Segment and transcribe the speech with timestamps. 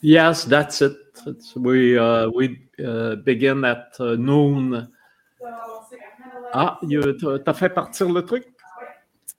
[0.00, 0.96] Yes, that's it.
[1.26, 4.88] It's, we uh, we uh, begin at uh, noon.
[6.54, 6.78] Ah,
[7.44, 8.44] t'as fait partir le truc?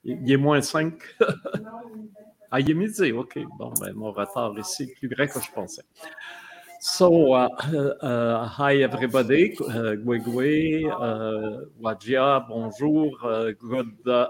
[0.02, 0.94] Il est moins 5.
[2.50, 3.38] ah, il est midi, OK.
[3.58, 5.84] Bon, ben, mon retard ici est plus grand que je pensais.
[6.80, 7.48] So, uh,
[8.02, 14.26] uh, hi everybody, uh, Gwegwe, uh, bonjour, uh, good uh,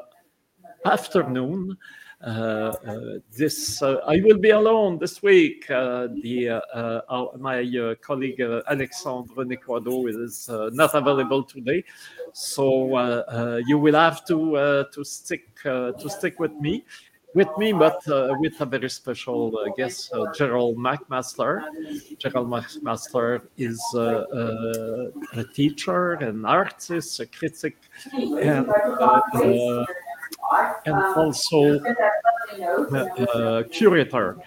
[0.85, 1.77] afternoon.
[2.25, 5.71] Uh, uh, this uh, I will be alone this week.
[5.71, 11.85] Uh, the uh, my uh, colleague Alexandre Nequado is not available today,
[12.33, 12.87] so
[13.67, 16.85] you will have to to stick to stick with me
[17.35, 21.65] with me, but uh, with a very special uh, guest, uh, Gerald McMaster.
[22.19, 27.77] Gerald McMaster is a teacher, an artist, a critic,
[28.13, 28.69] and
[30.87, 31.81] and also
[33.35, 34.39] uh, curator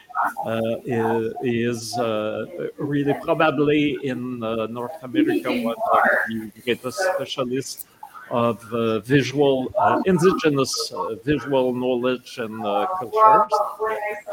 [0.45, 2.45] uh, is uh,
[2.77, 7.85] really probably in North America one of the greatest specialists
[8.29, 13.53] of uh, visual, uh, indigenous uh, visual knowledge and cultures.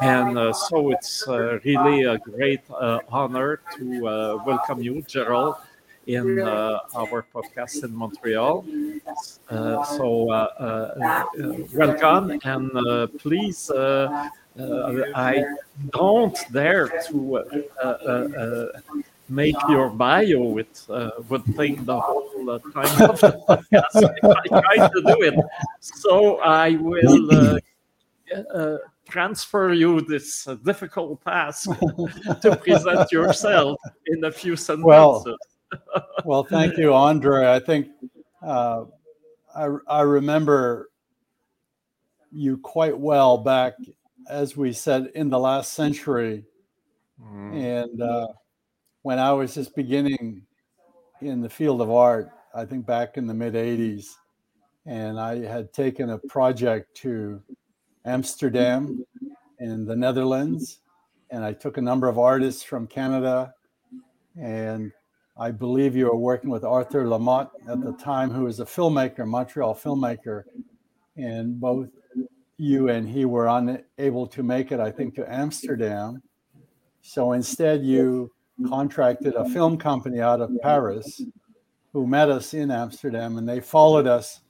[0.00, 2.62] And so it's really a great
[3.08, 4.00] honor to
[4.44, 5.56] welcome you, Gerald,
[6.06, 8.64] in uh, our podcast in Montreal.
[9.48, 11.24] Uh, so uh,
[11.72, 13.70] welcome and please.
[13.70, 15.44] I
[15.91, 18.70] don't dare to
[19.28, 23.97] make your bio with uh, would take the whole uh, time of the podcast.
[24.22, 25.34] I try to do it,
[25.80, 27.58] so I will
[28.55, 31.70] uh, transfer you this difficult task
[32.42, 34.84] to present yourself in a few sentences.
[34.84, 35.25] Well,
[36.25, 37.48] well, thank you, Andre.
[37.50, 37.89] I think
[38.42, 38.84] uh,
[39.55, 40.91] I, I remember
[42.33, 43.75] you quite well back,
[44.28, 46.44] as we said, in the last century.
[47.22, 47.83] Mm.
[47.83, 48.28] And uh,
[49.03, 50.42] when I was just beginning
[51.20, 54.06] in the field of art, I think back in the mid 80s,
[54.87, 57.43] and I had taken a project to
[58.04, 59.04] Amsterdam
[59.59, 60.81] in the Netherlands.
[61.31, 63.54] And I took a number of artists from Canada
[64.38, 64.93] and
[65.37, 69.27] I believe you were working with Arthur Lamothe at the time, who was a filmmaker,
[69.27, 70.45] Montreal filmmaker,
[71.17, 71.89] and both
[72.56, 76.22] you and he were unable to make it, I think, to Amsterdam.
[77.03, 78.33] So instead, you
[78.69, 81.22] contracted a film company out of Paris
[81.93, 84.41] who met us in Amsterdam, and they followed us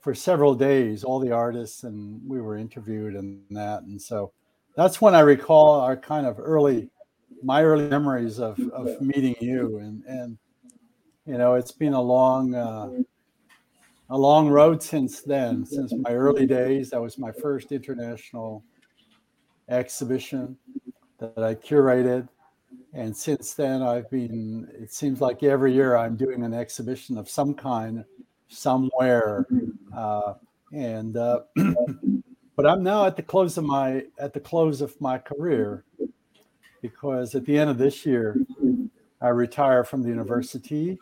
[0.00, 3.82] for several days, all the artists, and we were interviewed and that.
[3.82, 4.32] And so
[4.74, 6.90] that's when I recall our kind of early
[7.44, 10.38] my early memories of, of meeting you and and
[11.26, 12.90] you know it's been a long uh,
[14.10, 16.90] a long road since then since my early days.
[16.90, 18.64] That was my first international
[19.68, 20.56] exhibition
[21.18, 22.28] that i curated.
[22.92, 27.28] And since then i've been it seems like every year i'm doing an exhibition of
[27.28, 28.04] some kind
[28.48, 29.46] somewhere
[29.96, 30.34] uh,
[30.72, 31.40] and uh,
[32.56, 35.84] but i'm now at the close of my at the close of my career
[36.84, 38.36] because at the end of this year,
[39.22, 40.98] I retire from the university.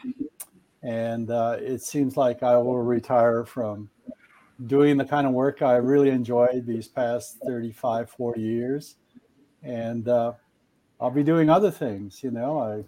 [0.80, 3.90] And uh, it seems like I will retire from
[4.66, 8.94] doing the kind of work I really enjoyed these past 35, 40 years.
[9.64, 10.34] And uh,
[11.00, 12.60] I'll be doing other things, you know.
[12.60, 12.84] I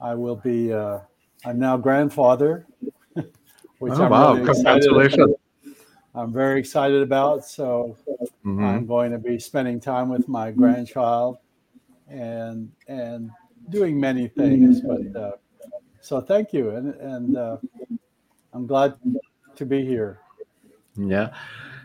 [0.00, 1.00] I will be uh,
[1.44, 2.64] I'm now grandfather,
[3.14, 5.34] which oh, I'm wow, really congratulations.
[6.14, 7.44] I'm very excited about.
[7.44, 7.96] So
[8.46, 8.62] mm-hmm.
[8.62, 11.38] I'm going to be spending time with my grandchild
[12.08, 13.30] and and
[13.68, 14.80] doing many things.
[14.80, 15.32] But uh,
[16.00, 17.56] so thank you, and and uh,
[18.52, 18.94] I'm glad
[19.56, 20.20] to be here.
[20.96, 21.34] Yeah.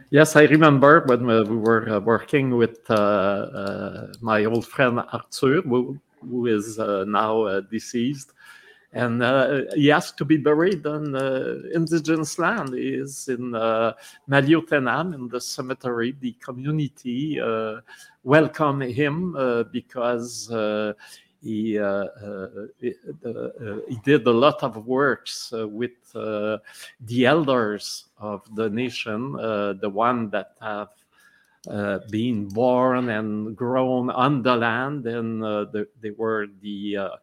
[0.09, 5.61] Yes, I remember when we were uh, working with uh, uh, my old friend Arthur,
[5.61, 8.33] who, who is uh, now deceased,
[8.93, 12.73] and uh, he asked to be buried on uh, indigenous land.
[12.73, 13.93] He is in uh,
[14.29, 16.15] Maliotenam in the cemetery.
[16.19, 17.81] The community uh,
[18.23, 20.93] welcomed him uh, because uh,
[21.41, 21.73] he
[22.79, 30.53] he did a lot of works with the elders of the nation, the one that
[30.61, 30.89] have.
[31.65, 31.97] Uh,
[32.49, 37.17] born and grown on the land, and uh, the, they were the uh, uh, uh,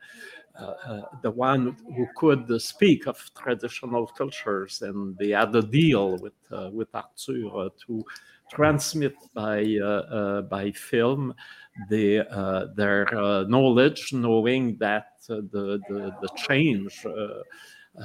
[0.60, 6.18] Uh, uh, the one who could speak of traditional cultures, and they had a deal
[6.18, 8.04] with uh, with Arthur to
[8.50, 11.34] transmit by uh, by film
[11.88, 12.26] the,
[12.76, 13.06] their
[13.48, 17.06] knowledge, knowing that the, the, the change
[17.98, 18.02] uh,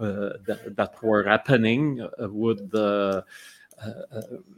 [0.00, 2.72] uh, that, that, were happening uh, would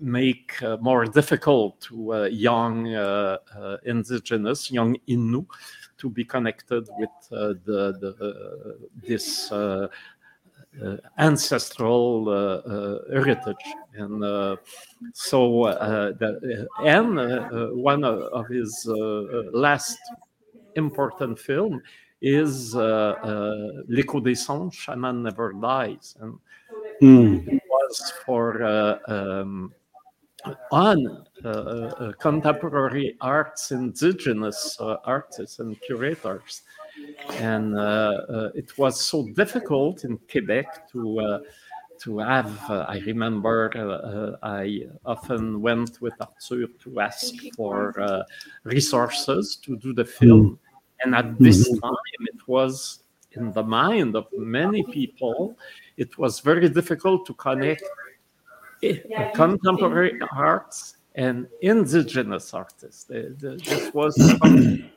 [0.01, 2.87] make more difficult to young
[3.85, 5.45] indigenous, young Innu,
[6.01, 9.89] to be connected with uh, the, the uh, this uh,
[10.81, 13.57] uh, ancestral uh, uh, heritage.
[13.95, 14.23] And
[15.13, 15.65] so,
[16.19, 18.87] the, and one of his
[19.53, 19.99] last
[20.77, 21.83] important film
[22.23, 26.15] is L'Echo des Songes, Shaman Never Dies.
[26.21, 26.39] And
[27.03, 27.49] mm.
[27.49, 28.63] it was for
[29.11, 29.75] um,
[30.71, 36.63] on uh, uh, contemporary arts, indigenous uh, artists and curators.
[37.39, 37.75] And
[38.55, 41.43] it was so difficult in Quebec to
[42.01, 42.51] to have.
[42.69, 48.23] Uh, I remember uh, I often went with Arthur to ask for uh,
[48.65, 50.47] resources to do the film.
[50.51, 50.59] Mm.
[51.03, 51.79] And at this mm-hmm.
[51.81, 53.03] time, it was
[53.33, 55.57] in the mind of many people,
[55.97, 57.85] it was very difficult to connect
[58.83, 63.05] yeah, contemporary arts and indigenous artists.
[63.05, 64.89] This was the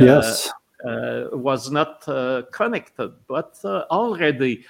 [0.00, 0.50] uh, yes.
[0.84, 4.64] Uh, was not uh, connected, but uh, already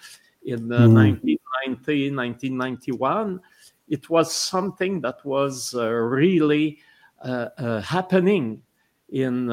[0.45, 0.93] in mm.
[0.93, 3.41] 1990, 1991,
[3.89, 6.79] it was something that was uh, really
[7.23, 8.61] uh, happening
[9.09, 9.51] in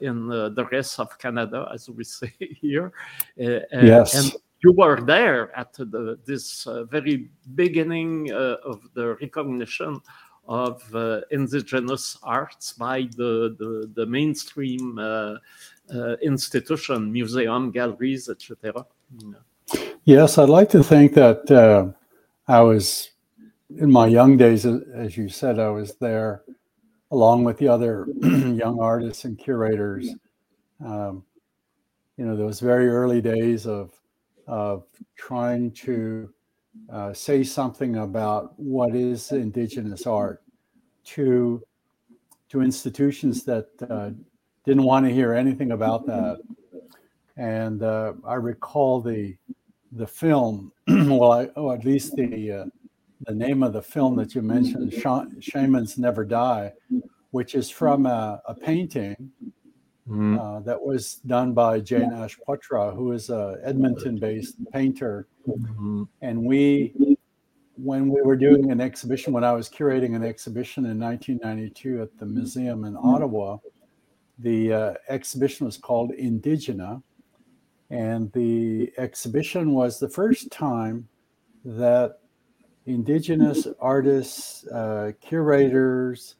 [0.00, 2.92] in the rest of Canada, as we say here.
[3.36, 4.14] yes.
[4.14, 10.00] And you were there at the, this uh, very beginning uh, of the recognition
[10.48, 15.34] of uh, indigenous arts by the, the, the mainstream uh,
[15.94, 18.86] uh, institution, museum, galleries, etc.
[20.04, 21.88] Yes, I'd like to think that uh,
[22.50, 23.10] I was,
[23.76, 26.42] in my young days, as you said, I was there
[27.10, 30.08] along with the other young artists and curators.
[30.84, 31.24] Um,
[32.16, 33.92] you know, those very early days of
[34.46, 34.84] of
[35.16, 36.30] trying to
[36.92, 40.42] uh, say something about what is indigenous art
[41.04, 41.62] to
[42.48, 44.10] to institutions that uh,
[44.64, 46.38] didn't want to hear anything about that.
[47.36, 49.36] And uh, I recall the
[49.92, 52.64] the film, well, I, oh, at least the uh,
[53.26, 54.92] the name of the film that you mentioned,
[55.40, 56.72] "Shamans Never Die,"
[57.30, 59.30] which is from a, a painting
[60.08, 60.38] mm-hmm.
[60.38, 65.26] uh, that was done by Jane Ash Poitras, who is a Edmonton-based painter.
[65.48, 66.04] Mm-hmm.
[66.22, 67.16] And we,
[67.76, 72.18] when we were doing an exhibition, when I was curating an exhibition in 1992 at
[72.18, 73.58] the museum in Ottawa,
[74.38, 77.02] the uh, exhibition was called Indigena.
[77.90, 81.08] And the exhibition was the first time
[81.64, 82.18] that
[82.86, 86.36] Indigenous artists, uh, curators,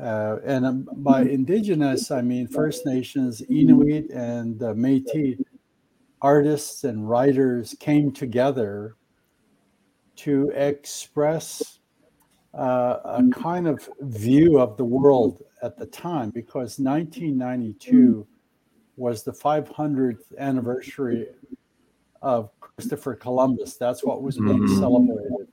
[0.00, 5.40] uh, and um, by indigenous, I mean First Nations, Inuit, and uh, Metis
[6.22, 8.96] artists and writers came together
[10.16, 11.80] to express
[12.54, 18.26] uh, a kind of view of the world at the time because 1992
[18.96, 21.26] was the 500th anniversary
[22.22, 23.76] of Christopher Columbus.
[23.76, 24.78] That's what was being mm-hmm.
[24.78, 25.48] celebrated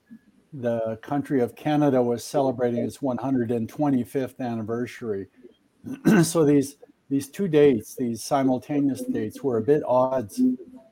[0.54, 5.28] the country of Canada was celebrating its 125th anniversary.
[6.24, 6.78] so these
[7.10, 10.42] these two dates, these simultaneous dates, were a bit odds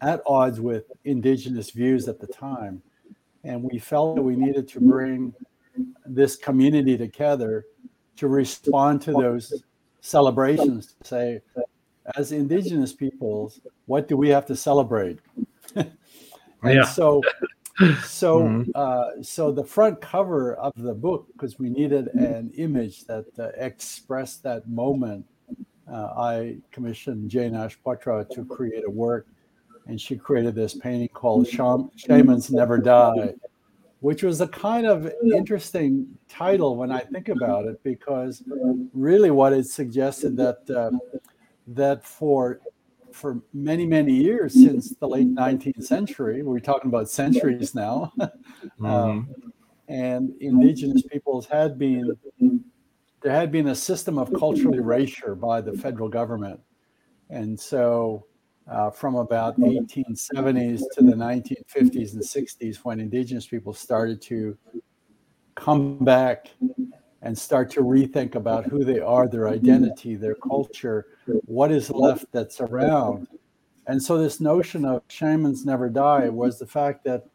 [0.02, 2.82] at odds with indigenous views at the time,
[3.44, 5.34] and we felt that we needed to bring
[6.06, 7.66] this community together
[8.18, 9.64] to respond to those
[10.02, 10.96] celebrations.
[11.02, 11.42] To say,
[12.16, 15.20] as indigenous peoples, what do we have to celebrate?
[15.76, 15.92] and
[16.64, 16.84] yeah.
[16.84, 17.22] so
[18.06, 18.72] so mm-hmm.
[18.76, 23.50] uh, so the front cover of the book because we needed an image that uh,
[23.58, 25.26] expressed that moment
[25.92, 29.28] uh, i commissioned jane ash poitras to create a work
[29.88, 33.34] and she created this painting called shamans never die
[34.00, 38.44] which was a kind of interesting title when i think about it because
[38.94, 40.92] really what it suggested that uh,
[41.68, 42.60] that for
[43.14, 46.44] for many, many years since the late 19th century.
[46.44, 48.12] We're talking about centuries now.
[48.20, 48.86] mm-hmm.
[48.86, 49.30] um,
[49.88, 52.16] and indigenous peoples had been,
[53.22, 56.60] there had been a system of cultural erasure by the federal government.
[57.30, 58.26] And so
[58.70, 64.58] uh, from about the 1870s to the 1950s and 60s, when indigenous people started to
[65.56, 66.48] come back
[67.24, 71.06] and start to rethink about who they are, their identity, their culture,
[71.46, 73.28] what is left that's around.
[73.88, 77.26] And so, this notion of shamans never die was the fact that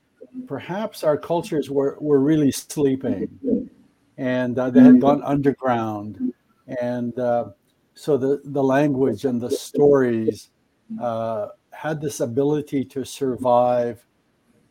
[0.47, 3.69] perhaps our cultures were, were really sleeping
[4.16, 6.33] and uh, they had gone underground.
[6.81, 7.50] And uh,
[7.95, 10.50] so, the, the language and the stories
[11.00, 14.05] uh, had this ability to survive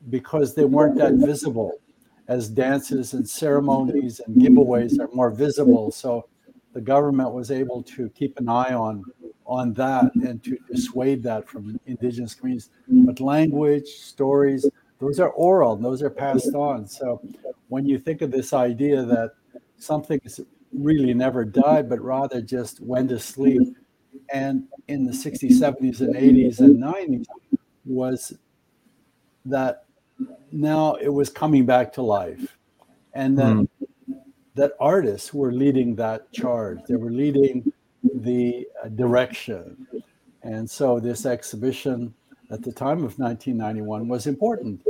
[0.10, 1.80] because they weren't that visible
[2.27, 5.91] as dances and ceremonies and giveaways are more visible.
[5.91, 6.27] So
[6.74, 9.03] the government was able to keep an eye on
[9.46, 12.70] on that and to dissuade that from indigenous communities.
[12.88, 14.67] But language, stories,
[15.00, 16.88] those are oral, those are passed on.
[16.88, 17.22] So
[17.67, 19.34] when you think of this idea that
[19.77, 20.41] something is
[20.74, 23.62] really never died, but rather just went to sleep,
[24.34, 27.25] and in the 60s, 70s, and 80s and 90s
[27.86, 28.34] was
[29.46, 29.85] that
[30.52, 32.58] now it was coming back to life.
[33.14, 33.68] And that mm.
[34.56, 36.80] that artists were leading that charge.
[36.88, 37.72] They were leading
[38.04, 39.88] the uh, direction.
[40.44, 42.14] And so this exhibition
[42.52, 44.82] at the time of 1991 was important.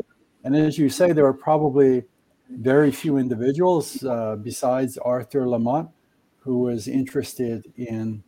[0.43, 2.03] And as you say, there were probably
[2.49, 5.89] very few individuals uh, besides Arthur Lamont
[6.37, 8.23] who was interested in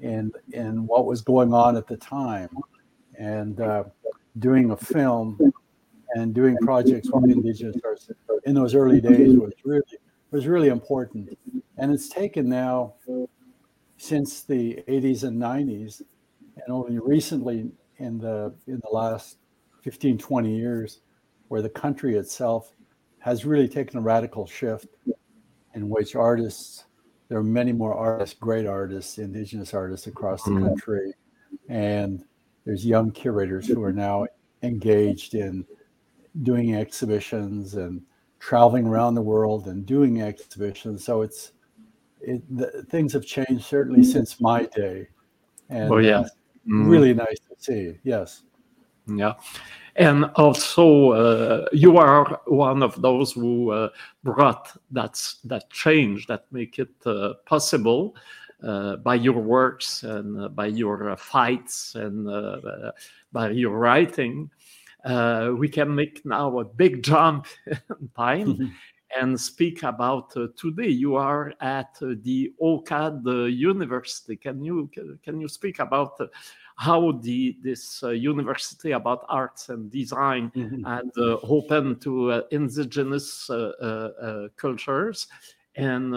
[0.00, 2.48] in in what was going on at the time,
[3.18, 3.84] and uh,
[4.38, 5.52] doing a film
[6.14, 8.10] and doing projects with indigenous artists
[8.44, 9.82] in those early days was really
[10.30, 11.38] was really important.
[11.76, 12.94] And it's taken now
[13.96, 16.02] since the 80s and 90s,
[16.56, 19.38] and only recently in the in the last
[19.82, 21.00] 15, 20 years,
[21.48, 22.72] where the country itself
[23.20, 24.86] has really taken a radical shift
[25.74, 26.84] in which artists,
[27.28, 30.66] there are many more artists, great artists, indigenous artists across the mm-hmm.
[30.66, 31.14] country.
[31.68, 32.24] And
[32.64, 34.26] there's young curators who are now
[34.62, 35.64] engaged in
[36.42, 38.02] doing exhibitions and
[38.38, 41.04] traveling around the world and doing exhibitions.
[41.04, 41.52] So it's
[42.20, 45.08] it, the, things have changed certainly since my day.
[45.68, 46.24] And oh yeah,
[46.66, 46.88] mm.
[46.88, 47.98] really nice to see.
[48.02, 48.42] Yes.
[49.06, 49.34] Yeah.
[49.96, 53.88] And also, uh, you are one of those who uh,
[54.22, 58.14] brought that, that change that make it uh, possible
[58.62, 62.28] uh, by your works and uh, by your uh, fights and
[63.32, 64.50] by your writing.
[65.58, 68.66] We can make now a big jump in time mm-hmm.
[69.20, 70.88] and speak about today.
[70.88, 74.36] You are at the OCAD University.
[74.36, 74.90] Can you
[75.22, 76.20] can you speak about
[76.78, 80.86] how the this uh, university about arts and design mm-hmm.
[80.86, 85.26] and uh, open to uh, indigenous uh, uh, uh, cultures
[85.74, 86.12] and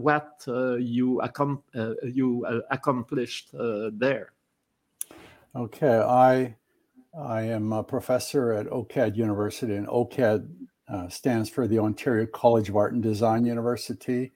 [0.00, 1.62] what you, accom-
[2.04, 3.50] you accomplished
[3.92, 4.32] there.
[5.56, 6.54] Okay, I
[7.16, 10.48] I am a professor at OCAD University, and OCAD
[11.08, 14.32] stands for the Ontario College of Art and Design University.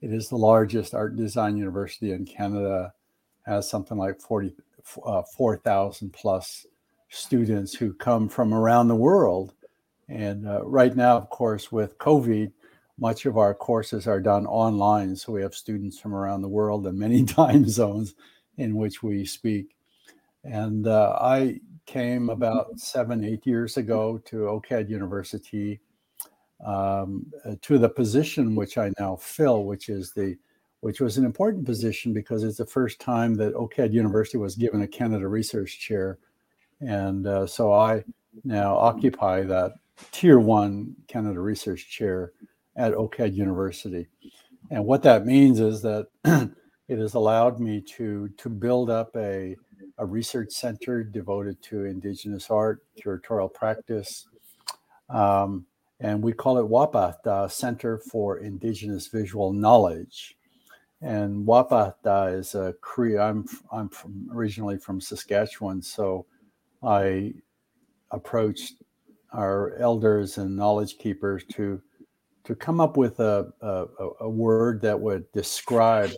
[0.00, 2.94] It is the largest art and design university in Canada,
[3.44, 4.54] has something like 40,
[5.04, 6.66] uh, 4,000 plus
[7.08, 9.52] students who come from around the world.
[10.08, 12.50] And uh, right now, of course, with COVID,
[12.98, 15.16] much of our courses are done online.
[15.16, 18.14] So we have students from around the world and many time zones
[18.56, 19.76] in which we speak.
[20.44, 25.80] And uh, I came about seven, eight years ago to OCAD University
[26.64, 30.36] um, uh, to the position which I now fill, which is the
[30.80, 34.82] which was an important position because it's the first time that OCAD University was given
[34.82, 36.18] a Canada Research Chair.
[36.80, 38.02] And uh, so I
[38.42, 39.74] now occupy that
[40.10, 42.32] Tier 1 Canada Research Chair
[42.74, 44.08] at OCAD University.
[44.72, 46.08] And what that means is that
[46.88, 49.56] it has allowed me to, to build up a,
[49.98, 54.26] a research center devoted to Indigenous art, curatorial practice,
[55.08, 55.66] um,
[56.00, 60.36] and we call it WAPA, the Center for Indigenous Visual Knowledge.
[61.00, 63.18] And Wapatah is a Cree.
[63.18, 66.26] I'm I'm from originally from Saskatchewan, so
[66.82, 67.34] I
[68.10, 68.82] approached
[69.32, 71.80] our elders and knowledge keepers to
[72.44, 73.86] to come up with a a,
[74.20, 76.12] a word that would describe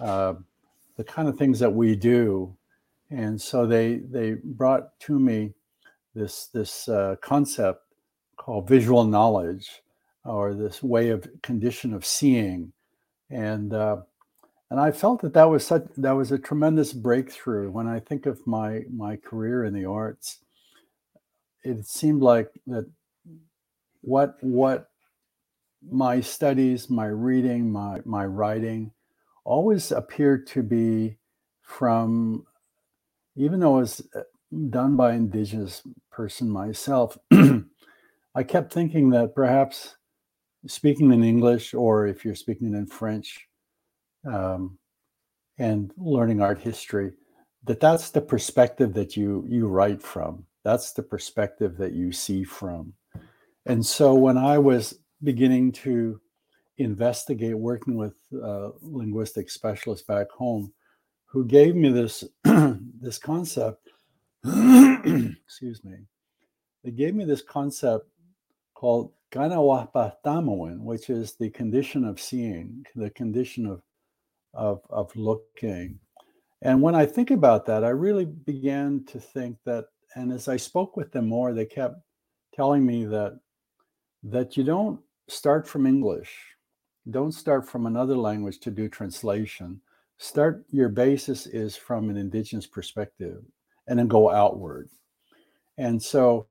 [0.00, 0.34] uh,
[0.96, 2.54] the kind of things that we do.
[3.12, 5.52] And so they they brought to me
[6.14, 7.82] this this uh, concept
[8.36, 9.82] called visual knowledge,
[10.24, 12.72] or this way of condition of seeing,
[13.30, 13.98] and uh,
[14.70, 17.70] and I felt that that was such that was a tremendous breakthrough.
[17.70, 20.38] When I think of my my career in the arts,
[21.64, 22.90] it seemed like that
[24.00, 24.88] what what
[25.90, 28.92] my studies, my reading, my my writing,
[29.44, 31.18] always appeared to be
[31.62, 32.46] from,
[33.36, 34.20] even though it was uh,
[34.70, 37.16] done by an indigenous person myself.
[38.34, 39.96] I kept thinking that perhaps
[40.66, 43.46] speaking in English, or if you're speaking in French,
[44.30, 44.78] um,
[45.58, 47.12] and learning art history
[47.64, 52.44] that that's the perspective that you you write from that's the perspective that you see
[52.44, 52.92] from
[53.66, 56.20] and so when i was beginning to
[56.78, 60.72] investigate working with uh, linguistic specialists back home
[61.32, 63.88] who gave me this this concept
[64.44, 65.96] excuse me
[66.84, 68.08] they gave me this concept
[68.74, 73.82] called Ganawapatamoin, which is the condition of seeing, the condition of,
[74.52, 75.98] of, of looking.
[76.60, 79.86] And when I think about that, I really began to think that,
[80.16, 81.96] and as I spoke with them more, they kept
[82.54, 83.38] telling me that
[84.24, 86.36] that you don't start from English,
[87.10, 89.80] don't start from another language to do translation.
[90.22, 93.42] Start your basis is from an indigenous perspective,
[93.88, 94.88] and then go outward.
[95.78, 96.46] And so,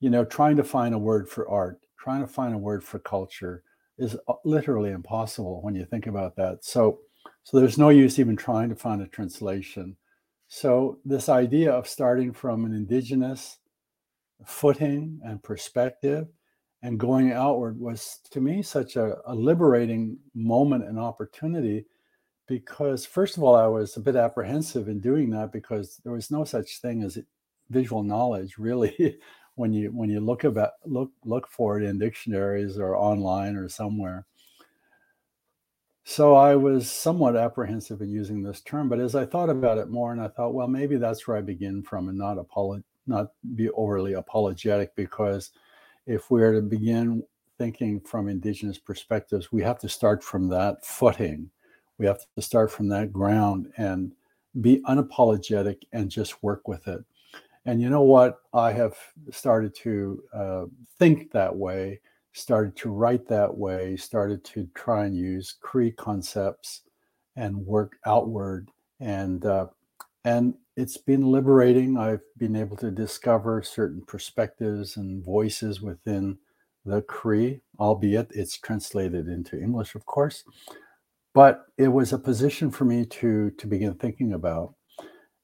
[0.00, 2.98] you know, trying to find a word for art, trying to find a word for
[2.98, 3.62] culture
[3.96, 6.62] is uh, literally impossible when you think about that.
[6.62, 6.98] So
[7.42, 9.96] so there's no use even trying to find a translation.
[10.48, 13.56] So this idea of starting from an indigenous
[14.44, 16.26] footing and perspective
[16.82, 21.86] and going outward was to me such a, a liberating moment and opportunity
[22.46, 26.30] because first of all i was a bit apprehensive in doing that because there was
[26.30, 27.18] no such thing as
[27.70, 29.18] visual knowledge really
[29.56, 33.68] when you when you look about look look for it in dictionaries or online or
[33.68, 34.26] somewhere
[36.08, 39.88] so I was somewhat apprehensive in using this term, but as I thought about it
[39.88, 43.32] more, and I thought, well, maybe that's where I begin from, and not apolo- not
[43.56, 45.50] be overly apologetic, because
[46.06, 47.24] if we're to begin
[47.58, 51.50] thinking from indigenous perspectives, we have to start from that footing.
[51.98, 54.12] We have to start from that ground and
[54.60, 57.04] be unapologetic and just work with it.
[57.64, 58.38] And you know what?
[58.54, 58.96] I have
[59.30, 60.64] started to uh,
[60.98, 62.00] think that way
[62.36, 66.82] started to write that way, started to try and use Cree concepts
[67.34, 68.70] and work outward.
[69.00, 69.68] And uh,
[70.24, 71.96] and it's been liberating.
[71.96, 76.36] I've been able to discover certain perspectives and voices within
[76.84, 80.44] the Cree, albeit it's translated into English, of course.
[81.36, 84.74] But it was a position for me to to begin thinking about.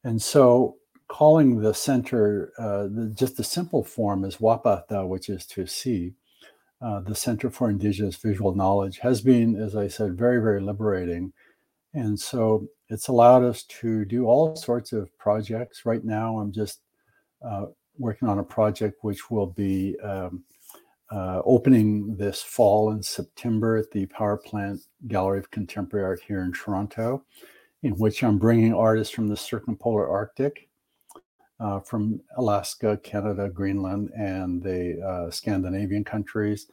[0.04, 0.76] And so
[1.08, 6.14] calling the center uh, the, just the simple form is wapatah, which is to see
[6.80, 11.30] uh, the Center for Indigenous Visual Knowledge has been, as I said, very, very liberating.
[11.92, 15.84] And so it's allowed us to do all sorts of projects.
[15.84, 16.80] Right now, I'm just
[17.46, 17.66] uh,
[17.98, 20.42] working on a project which will be um,
[21.12, 26.40] uh, opening this fall in September at the Power Plant Gallery of Contemporary Art here
[26.40, 27.22] in Toronto,
[27.82, 30.70] in which I'm bringing artists from the circumpolar Arctic,
[31.60, 36.68] uh, from Alaska, Canada, Greenland, and the uh, Scandinavian countries,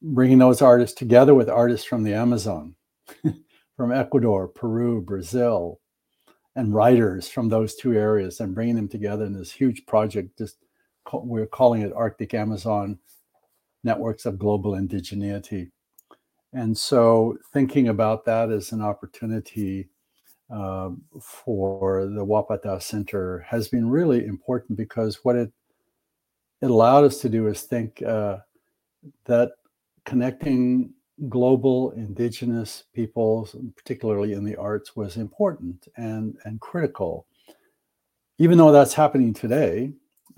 [0.00, 2.76] bringing those artists together with artists from the Amazon,
[3.76, 5.80] from Ecuador, Peru, Brazil,
[6.54, 10.38] and writers from those two areas, and bringing them together in this huge project.
[10.38, 10.58] Just
[11.12, 12.98] we're calling it Arctic Amazon
[13.86, 15.70] Networks of Global Indigeneity.
[16.52, 19.88] And so, thinking about that as an opportunity
[20.50, 25.52] uh, for the Wapatah Center has been really important because what it
[26.62, 28.38] it allowed us to do is think uh,
[29.26, 29.52] that
[30.04, 30.92] connecting
[31.28, 37.26] global indigenous peoples, particularly in the arts, was important and and critical.
[38.38, 39.92] Even though that's happening today,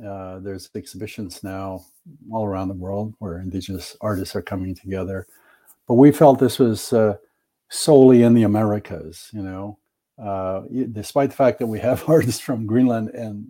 [0.05, 1.85] uh, there's exhibitions now
[2.31, 5.27] all around the world where indigenous artists are coming together.
[5.87, 7.17] But we felt this was uh,
[7.69, 9.79] solely in the Americas, you know,
[10.23, 13.47] uh, despite the fact that we have artists from Greenland and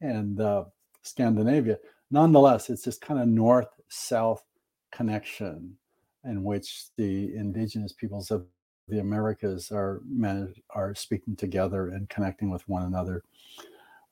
[0.00, 0.64] and uh,
[1.02, 1.78] Scandinavia,
[2.10, 4.44] nonetheless, it's this kind of north-south
[4.92, 5.76] connection
[6.24, 8.46] in which the indigenous peoples of
[8.88, 13.22] the Americas are managed, are speaking together and connecting with one another.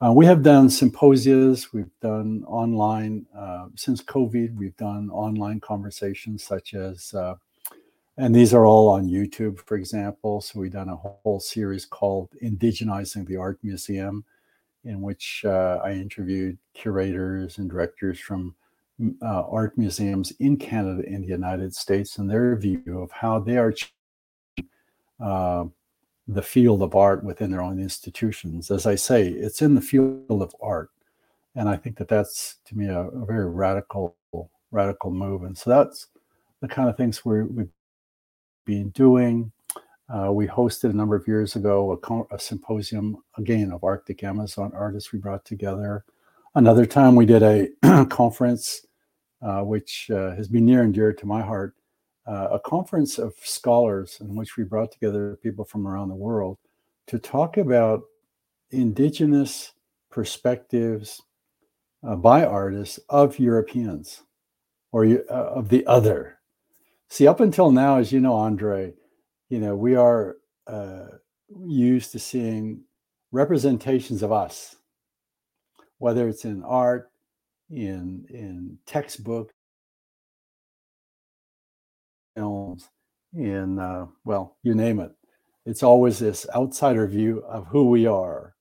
[0.05, 6.43] Uh, we have done symposias, we've done online, uh, since COVID, we've done online conversations
[6.43, 7.37] such as uh,
[8.17, 10.41] and these are all on YouTube, for example.
[10.41, 14.25] So we've done a whole series called Indigenizing the Art Museum,
[14.85, 18.55] in which uh, I interviewed curators and directors from
[19.23, 23.57] uh, art museums in Canada and the United States and their view of how they
[23.57, 23.73] are
[25.21, 25.65] uh,
[26.28, 28.70] the field of art within their own institutions.
[28.70, 30.90] As I say, it's in the field of art.
[31.54, 34.16] And I think that that's, to me, a, a very radical,
[34.70, 35.42] radical move.
[35.42, 36.06] And so that's
[36.61, 37.68] the kind of things we we've
[38.64, 39.52] been doing.
[40.08, 41.98] Uh, we hosted a number of years ago
[42.30, 46.04] a, a, symposium again of Arctic Amazon artists we brought together.
[46.54, 48.87] Another time we did a conference,
[49.40, 51.74] uh, which uh, has been near and dear to my heart,
[52.26, 56.58] uh, a conference of scholars in which we brought together people from around the world
[57.08, 58.02] to talk about
[58.70, 59.72] indigenous
[60.11, 61.22] perspectives
[62.06, 64.22] uh, by artists of Europeans
[64.92, 66.38] or uh, of the other.
[67.08, 68.94] See, up until now, as you know, Andre,
[69.48, 71.06] you know, we are uh,
[71.66, 72.82] used to seeing
[73.32, 74.76] representations of us,
[75.98, 77.11] whether it's in art,
[77.70, 79.52] in in textbook,
[82.35, 82.88] films,
[83.35, 85.12] in uh, well, you name it.
[85.64, 88.55] It's always this outsider view of who we are,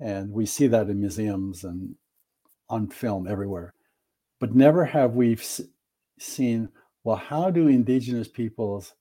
[0.00, 1.96] and we see that in museums and
[2.68, 3.74] on film everywhere.
[4.40, 5.38] But never have we
[6.18, 6.68] seen
[7.04, 8.94] well, how do indigenous peoples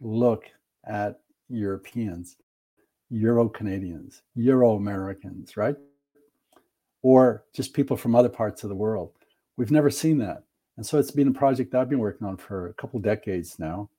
[0.00, 0.44] look
[0.86, 2.36] at Europeans,
[3.10, 5.76] Euro Canadians, Euro Americans, right?
[7.02, 9.12] Or just people from other parts of the world.
[9.58, 10.44] We've never seen that.
[10.80, 13.90] And so it's been a project I've been working on for a couple decades now.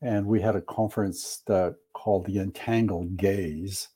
[0.00, 3.88] And we had a conference that called the Entangled Gaze,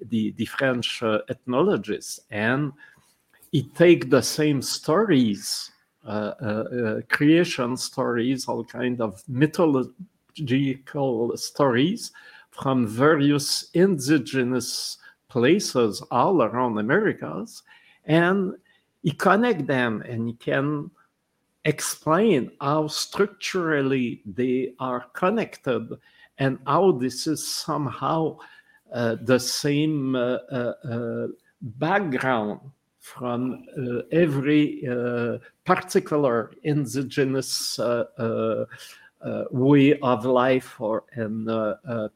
[0.08, 2.22] the, the French ethnologist.
[2.32, 2.72] And
[3.52, 5.72] he take the same stories,
[7.10, 12.12] creation stories, all kind of mythological stories
[12.52, 17.64] from various indigenous places all around Americas,
[18.06, 18.54] and
[19.04, 20.92] he connect them and you can
[21.66, 25.88] explain how structurally they are connected
[26.38, 28.38] and how this is somehow
[28.94, 31.28] uh, the same uh, uh, uh
[31.62, 32.60] background
[33.00, 37.80] from uh, every uh, particular indigenous
[39.52, 41.46] way of life or in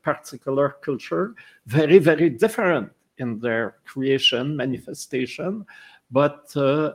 [0.02, 1.36] particular culture,
[1.68, 5.66] very, very different in their creation, manifestation.
[6.12, 6.94] But uh,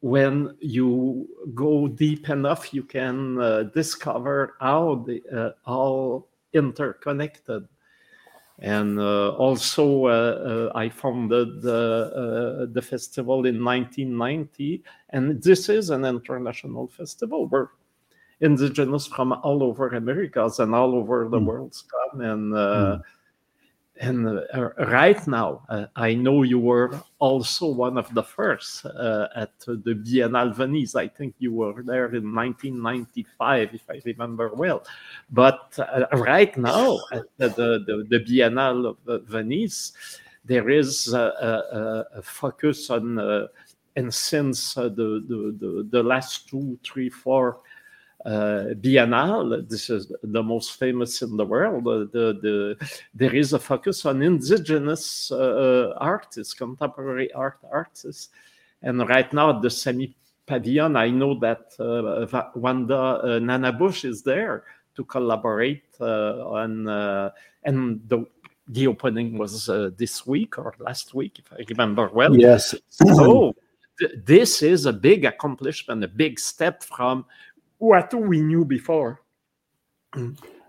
[0.00, 7.66] when you go deep enough, you can uh, discover how they uh, all interconnected.
[8.58, 14.82] And uh, also, uh, uh, I founded the, the festival in 1990.
[15.10, 17.70] And this is an international festival where
[18.40, 21.46] indigenous from all over Americas and all over the mm.
[21.46, 22.20] world come.
[22.20, 23.02] And mm
[24.00, 29.28] and uh, right now, uh, I know you were also one of the first uh,
[29.34, 30.94] at the Biennale Venice.
[30.94, 34.84] I think you were there in 1995, if I remember well.
[35.30, 39.92] But uh, right now, at the, the, the Biennale of Venice,
[40.44, 43.46] there is a, a, a focus on, uh,
[43.96, 47.60] and since uh, the, the, the, the last two, three, four
[48.26, 51.84] uh, Biennale, this is the most famous in the world.
[51.84, 58.30] The, the, there is a focus on indigenous uh, artists, contemporary art artists.
[58.82, 64.22] And right now at the Sami Pavilion, I know that uh, Wanda uh, Nanibush is
[64.22, 64.64] there
[64.96, 67.30] to collaborate uh, on, uh,
[67.62, 68.26] and the,
[68.66, 72.36] the opening was uh, this week or last week, if I remember well.
[72.36, 72.74] Yes.
[72.88, 73.54] so
[74.00, 77.24] th- this is a big accomplishment, a big step from
[77.78, 79.20] what we knew before.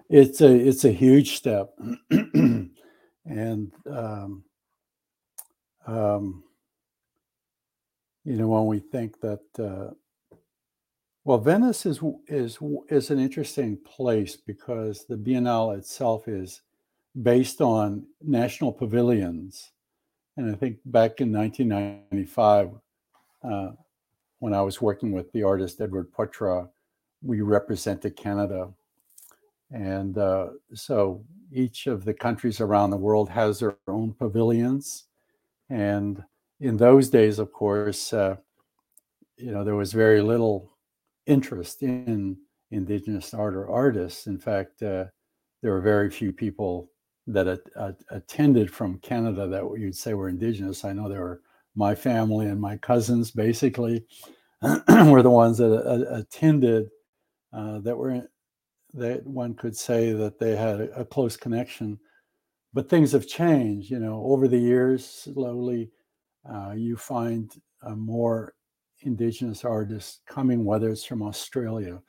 [0.10, 1.78] It's a it's a huge step,
[2.10, 2.72] and
[3.26, 4.44] um,
[5.86, 6.44] um,
[8.24, 9.94] you know when we think that uh,
[11.26, 12.58] well, Venice is is
[12.90, 16.62] is an interesting place because the Biennale itself is
[17.22, 19.72] based on national pavilions,
[20.38, 22.70] and I think back in 1995,
[23.44, 23.72] uh,
[24.40, 26.70] when I was working with the artist Edward Poitras,
[27.22, 28.70] we represented Canada.
[29.72, 35.06] And uh, so each of the countries around the world has their own pavilions.
[35.70, 36.24] And
[36.60, 38.38] in those days, of course, uh,
[39.38, 40.72] you know, there was very little
[41.26, 42.38] interest in
[42.72, 44.28] indigenous art or artists.
[44.28, 45.06] In fact, uh,
[45.62, 46.90] there were very few people
[47.28, 47.60] that
[48.10, 50.86] attended from Canada that you'd say were indigenous.
[50.86, 51.42] I know there were
[51.76, 54.06] my family and my cousins basically
[54.62, 56.90] were the ones that attended
[57.54, 58.28] uh, that were
[58.94, 62.00] that one could say that they had a, a, close connection.
[62.74, 65.06] But things have changed, you know, over the years.
[65.06, 65.92] Slowly,
[66.50, 67.52] uh, you find
[67.96, 68.54] more
[69.02, 72.02] indigenous artists coming, whether it's from Australia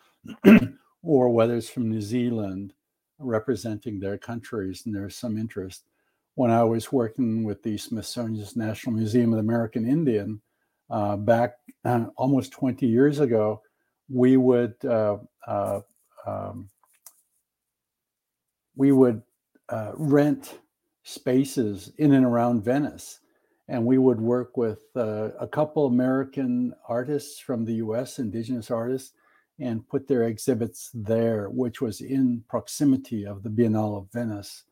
[1.03, 2.74] or whether it's from New Zealand,
[3.18, 5.85] representing their countries, and there's some interest.
[6.35, 10.40] When I was working with the Smithsonian's National Museum of the American Indian
[10.90, 13.61] uh, back uh, almost 20 years ago,
[14.09, 15.81] we would uh, uh,
[16.27, 16.68] um,
[18.77, 19.23] we would
[19.68, 20.59] uh, rent
[21.03, 23.21] spaces in and around Venice,
[23.68, 29.12] and we would work with uh, a couple American artists from the U.S., indigenous artists,
[29.59, 34.64] and put their exhibits there, which was in proximity of the Biennale of Venice.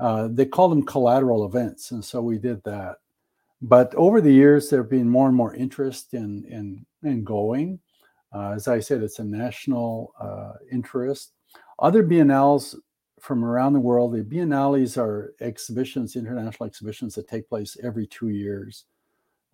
[0.00, 2.96] Uh, they called them collateral events, and so we did that.
[3.62, 7.78] But over the years, there have been more and more interest in in, in going.
[8.34, 11.32] Uh, as I said, it's a national uh, interest.
[11.78, 12.74] Other biennales
[13.20, 18.28] from around the world, the biennales are exhibitions, international exhibitions that take place every two
[18.28, 18.84] years.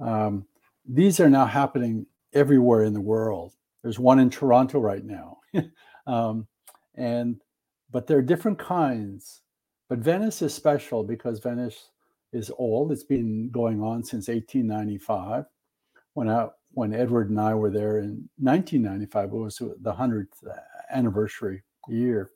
[0.01, 0.47] Um,
[0.89, 3.55] these are now happening everywhere in the world.
[3.83, 5.39] There's one in Toronto right now,
[6.07, 6.47] um,
[6.95, 7.41] and
[7.91, 9.43] but there are different kinds.
[9.89, 11.91] But Venice is special because Venice
[12.33, 12.93] is old.
[12.93, 15.45] It's been going on since 1895.
[16.15, 19.25] When I when Edward and I were there in 1995.
[19.25, 20.27] It was the 100th
[20.91, 22.31] anniversary year.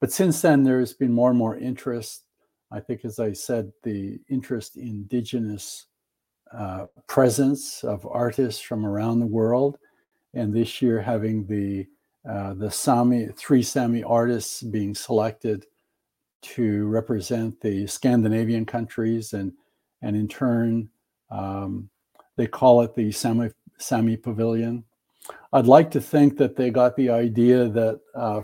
[0.00, 2.24] But since then, there's been more and more interest.
[2.70, 5.86] I think, as I said, the interest in indigenous
[6.52, 9.78] uh, presence of artists from around the world.
[10.34, 11.86] And this year, having the
[12.28, 15.66] uh, the Sami three Sami artists being selected
[16.42, 19.52] to represent the Scandinavian countries and
[20.02, 20.88] and in turn
[21.30, 21.88] um,
[22.36, 24.84] they call it the Sami, Sami Pavilion.
[25.52, 28.42] I'd like to think that they got the idea that uh,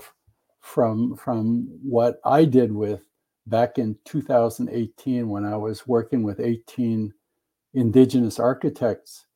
[0.61, 3.03] from from what I did with
[3.47, 7.13] back in 2018 when I was working with 18
[7.75, 9.27] indigenous architects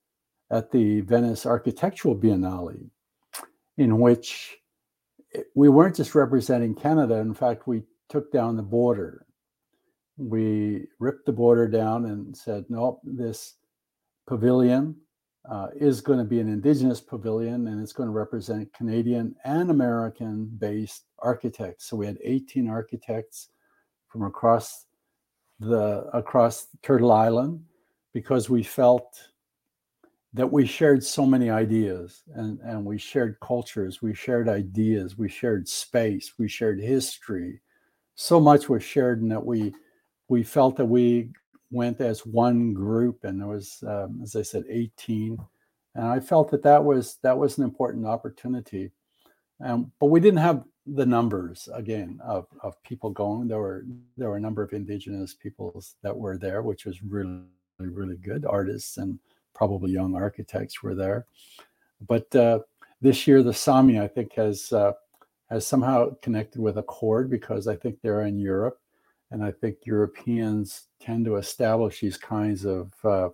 [0.51, 2.89] at the Venice Architectural Biennale,
[3.77, 4.59] in which
[5.55, 7.17] we weren't just representing Canada.
[7.17, 9.27] In fact, we took down the border.
[10.17, 13.55] We ripped the border down and said, nope, this
[14.27, 14.97] pavilion
[15.49, 19.71] uh, is going to be an Indigenous pavilion and it's going to represent Canadian and
[19.71, 21.87] American based architects.
[21.87, 23.51] So we had 18 architects
[24.09, 24.87] from across
[25.61, 27.63] the across Turtle Island
[28.13, 29.21] because we felt
[30.33, 35.29] that we shared so many ideas and, and we shared cultures, we shared ideas, we
[35.29, 37.61] shared space, we shared history,
[38.17, 39.75] so much was shared and that we
[40.29, 41.31] we felt that we
[41.75, 45.39] went as one group and there was um, as i said 18
[45.95, 48.91] and i felt that that was that was an important opportunity.
[49.63, 53.49] Um, but we didn't have the numbers again of, of people going.
[53.49, 53.85] There were
[54.17, 57.43] there were a number of indigenous peoples that were there which was really
[57.79, 58.45] really good.
[58.45, 59.19] Artists and
[59.55, 61.27] probably young architects were there.
[62.07, 62.61] But uh,
[63.01, 64.93] this year the sami i think has uh,
[65.51, 68.79] has somehow connected with a Accord because I think they're in Europe.
[69.31, 73.29] And I think Europeans tend to establish these kinds of uh,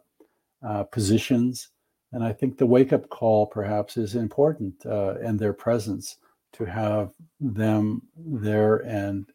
[0.67, 1.69] uh, positions.
[2.13, 6.17] And I think the wake up call perhaps is important uh, and their presence
[6.53, 9.27] to have them there and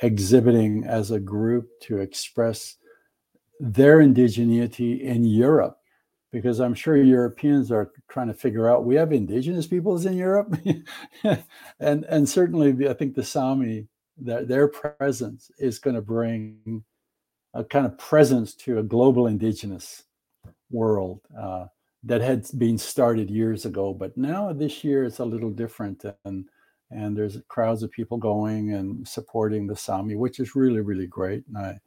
[0.00, 2.76] exhibiting as a group to express
[3.60, 5.78] their indigeneity in Europe
[6.32, 10.56] because I'm sure Europeans are trying to figure out we have indigenous peoples in Europe,
[11.78, 13.86] and and certainly I think the Sami
[14.18, 16.84] that their presence is going to bring
[17.54, 20.04] a kind of presence to a global indigenous
[20.70, 21.66] world uh,
[22.04, 26.48] that had been started years ago, but now this year it's a little different and
[26.90, 31.44] and there's crowds of people going and supporting the Sami, which is really really great,
[31.48, 31.80] and I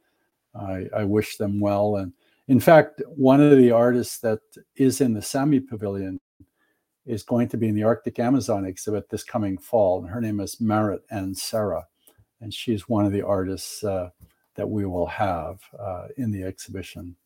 [0.54, 2.12] I, I wish them well and
[2.48, 4.38] in fact, one of the artists that
[4.76, 6.20] is in the Sami Pavilion
[7.04, 10.00] is going to be in the Arctic Amazon exhibit this coming fall.
[10.00, 11.86] And her name is Máret Ánne Sara.
[12.40, 14.10] And she's one of the artists uh,
[14.54, 17.16] that we will have uh, in the exhibition.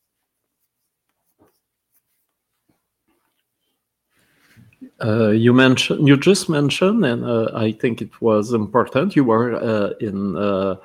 [5.03, 9.15] Uh, you mentioned, you just mentioned, and uh, I think it was important.
[9.15, 10.75] You were uh, in uh,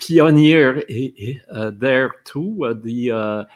[0.00, 0.82] pioneer
[1.50, 2.64] uh, there too.
[2.64, 3.48] Uh, the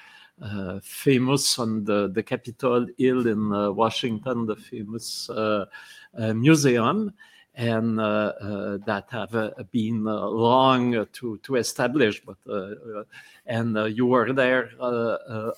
[0.42, 5.30] uh, famous on the, the Capitol Hill in Washington, the famous
[6.34, 7.12] museum
[7.56, 12.22] and uh, uh, that have uh, been long to to establish.
[12.24, 12.36] But
[13.46, 14.70] and you were there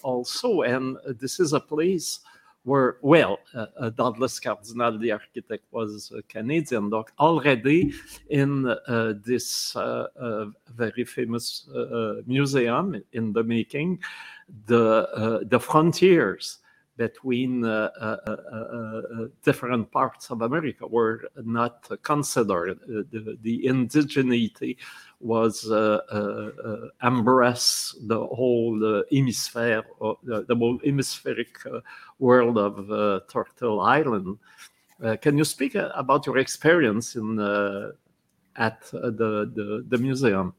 [0.03, 2.21] also, and this is a place
[2.65, 6.91] were, well, uh, Douglas Cardinal, the architect, was Canadian.
[6.91, 7.95] Donc, already
[8.29, 11.67] in uh, this uh, very famous
[12.27, 13.99] museum in the making,
[14.67, 16.59] the, the frontiers
[16.99, 22.79] between uh uh uh, uh, uh, uh, different parts of America were not considered.
[22.87, 24.77] the, the indigeneity
[25.21, 25.65] was
[27.03, 29.85] embrace the whole hemisphere,
[30.25, 31.57] the, the whole hemispheric
[32.19, 32.75] world of
[33.29, 34.39] Turtle Island.
[35.23, 37.37] can you speak about your experience in
[38.57, 40.53] at the, the, the museum?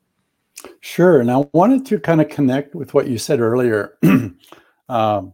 [0.80, 1.19] Sure.
[1.19, 3.97] And I wanted to kind of connect with what you said earlier.
[4.89, 5.34] um,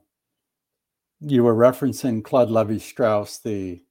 [1.22, 3.82] you were referencing Claude Levi Strauss, the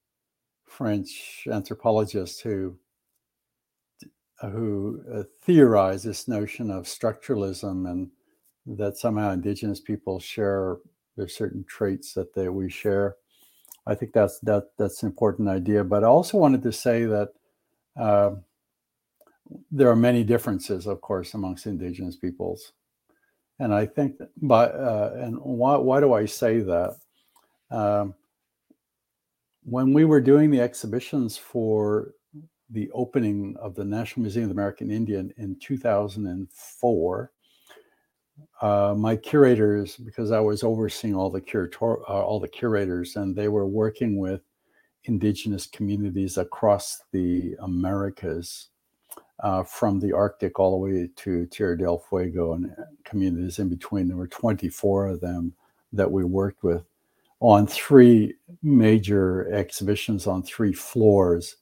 [0.66, 2.76] French anthropologist who
[4.40, 8.10] who uh, theorized this notion of structuralism and
[8.66, 10.78] that somehow indigenous people share
[11.16, 13.16] there's certain traits that they we share.
[13.86, 15.84] I think that's that that's an important idea.
[15.84, 17.28] But I also wanted to say that
[17.96, 18.32] uh,
[19.70, 22.72] there are many differences, of course, amongst indigenous peoples,
[23.58, 26.96] and I think by uh, and why why do I say that?
[27.70, 28.14] Um,
[29.64, 32.12] when we were doing the exhibitions for
[32.70, 37.32] the opening of the National Museum of the American Indian in 2004,
[38.60, 43.34] uh, my curators, because I was overseeing all the curator, uh, all the curators, and
[43.34, 44.42] they were working with
[45.04, 48.68] indigenous communities across the Americas,
[49.42, 52.74] uh, from the Arctic all the way to Tierra del Fuego and
[53.04, 54.08] communities in between.
[54.08, 55.54] There were 24 of them
[55.92, 56.84] that we worked with
[57.44, 61.56] on three major exhibitions on three floors.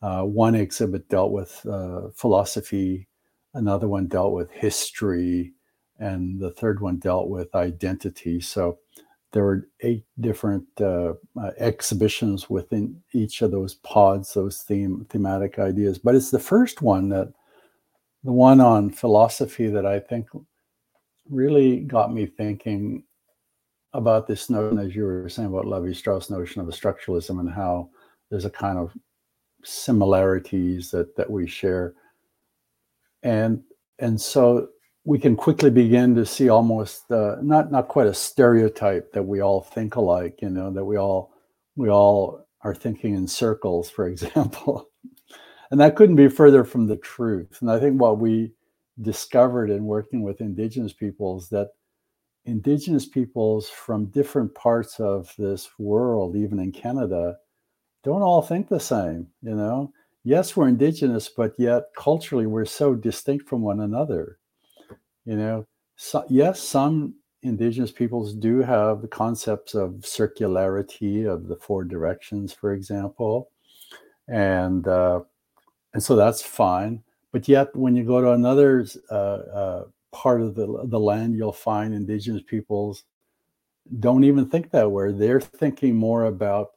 [0.00, 3.06] Uh, one exhibit dealt with uh, philosophy,
[3.52, 5.52] another one dealt with history,
[5.98, 8.40] and the third one dealt with identity.
[8.40, 8.78] So
[9.32, 15.58] there were eight different uh, uh exhibitions within each of those pods, those theme thematic
[15.58, 15.98] ideas.
[15.98, 17.30] But it's the first one that,
[18.24, 20.28] the one on philosophy, that I think
[21.28, 23.02] really got me thinking
[23.94, 27.50] about this notion, as you were saying about Levi Strauss' notion of a structuralism and
[27.50, 27.88] how
[28.30, 28.92] there's a kind of
[29.64, 31.94] similarities that that we share,
[33.22, 33.62] and
[33.98, 34.68] and so
[35.04, 39.40] we can quickly begin to see almost uh, not not quite a stereotype that we
[39.40, 41.32] all think alike, you know, that we all
[41.76, 44.90] we all are thinking in circles, for example,
[45.70, 47.58] and that couldn't be further from the truth.
[47.60, 48.52] And I think what we
[49.00, 51.68] discovered in working with indigenous peoples that
[52.48, 57.36] indigenous peoples from different parts of this world, even in Canada,
[58.02, 59.28] don't all think the same.
[59.42, 59.92] You know,
[60.24, 64.38] yes, we're indigenous, but yet culturally we're so distinct from one another.
[65.26, 71.56] You know, so, yes, some indigenous peoples do have the concepts of circularity of the
[71.56, 73.50] four directions, for example,
[74.26, 75.20] and uh,
[75.92, 77.02] and so that's fine.
[77.30, 81.52] But yet, when you go to another uh, uh, part of the the land, you'll
[81.52, 83.04] find indigenous peoples
[84.00, 85.12] don't even think that way.
[85.12, 86.72] They're thinking more about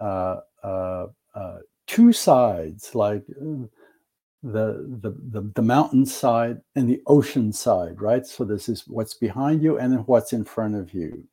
[0.00, 3.68] uh, uh, uh, two sides, like the,
[4.42, 8.26] the the the mountain side and the ocean side, right?
[8.26, 11.24] So this is what's behind you and then what's in front of you,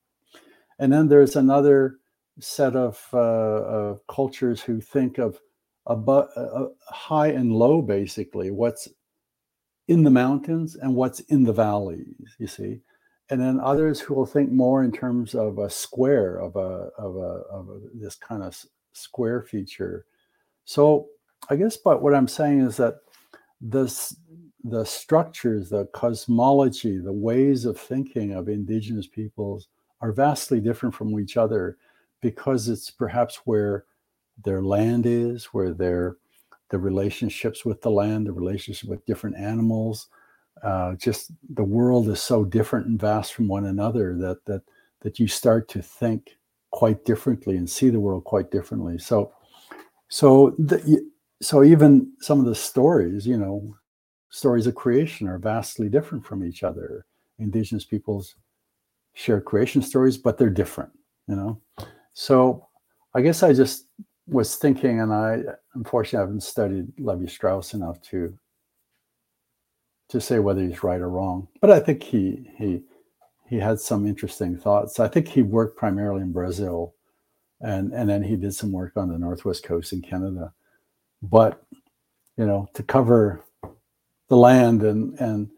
[0.79, 1.97] and then there's another
[2.39, 5.39] set of, uh, of cultures who think of
[5.87, 8.89] above, uh, high and low, basically what's
[9.89, 12.35] in the mountains and what's in the valleys.
[12.37, 12.81] You see,
[13.29, 17.15] and then others who will think more in terms of a square of a of
[17.15, 18.57] a of a, this kind of
[18.93, 20.05] square feature
[20.65, 21.07] so
[21.49, 22.95] i guess but what i'm saying is that
[23.61, 24.15] this
[24.63, 29.67] the structures the cosmology the ways of thinking of indigenous peoples
[30.01, 31.77] are vastly different from each other
[32.21, 33.85] because it's perhaps where
[34.43, 36.17] their land is where their
[36.69, 40.07] the relationships with the land the relationship with different animals
[40.63, 44.61] uh, just the world is so different and vast from one another that that
[45.01, 46.37] that you start to think
[46.71, 48.97] quite differently and see the world quite differently.
[48.97, 49.33] So,
[50.09, 51.09] so the,
[51.41, 53.75] so even some of the stories, you know,
[54.29, 57.05] stories of creation are vastly different from each other.
[57.39, 58.35] Indigenous peoples
[59.13, 60.91] share creation stories, but they're different,
[61.27, 61.61] you know.
[62.13, 62.67] So,
[63.15, 63.87] I guess I just
[64.29, 65.41] was thinking, and I
[65.73, 68.37] unfortunately haven't studied Levi Strauss enough to
[70.09, 71.47] to say whether he's right or wrong.
[71.61, 72.83] But I think he he
[73.47, 74.99] he had some interesting thoughts.
[74.99, 76.93] I think he worked primarily in Brazil,
[77.61, 80.53] and and then he did some work on the northwest coast in Canada.
[81.21, 81.63] But
[82.37, 83.43] you know, to cover
[84.29, 85.49] the land and and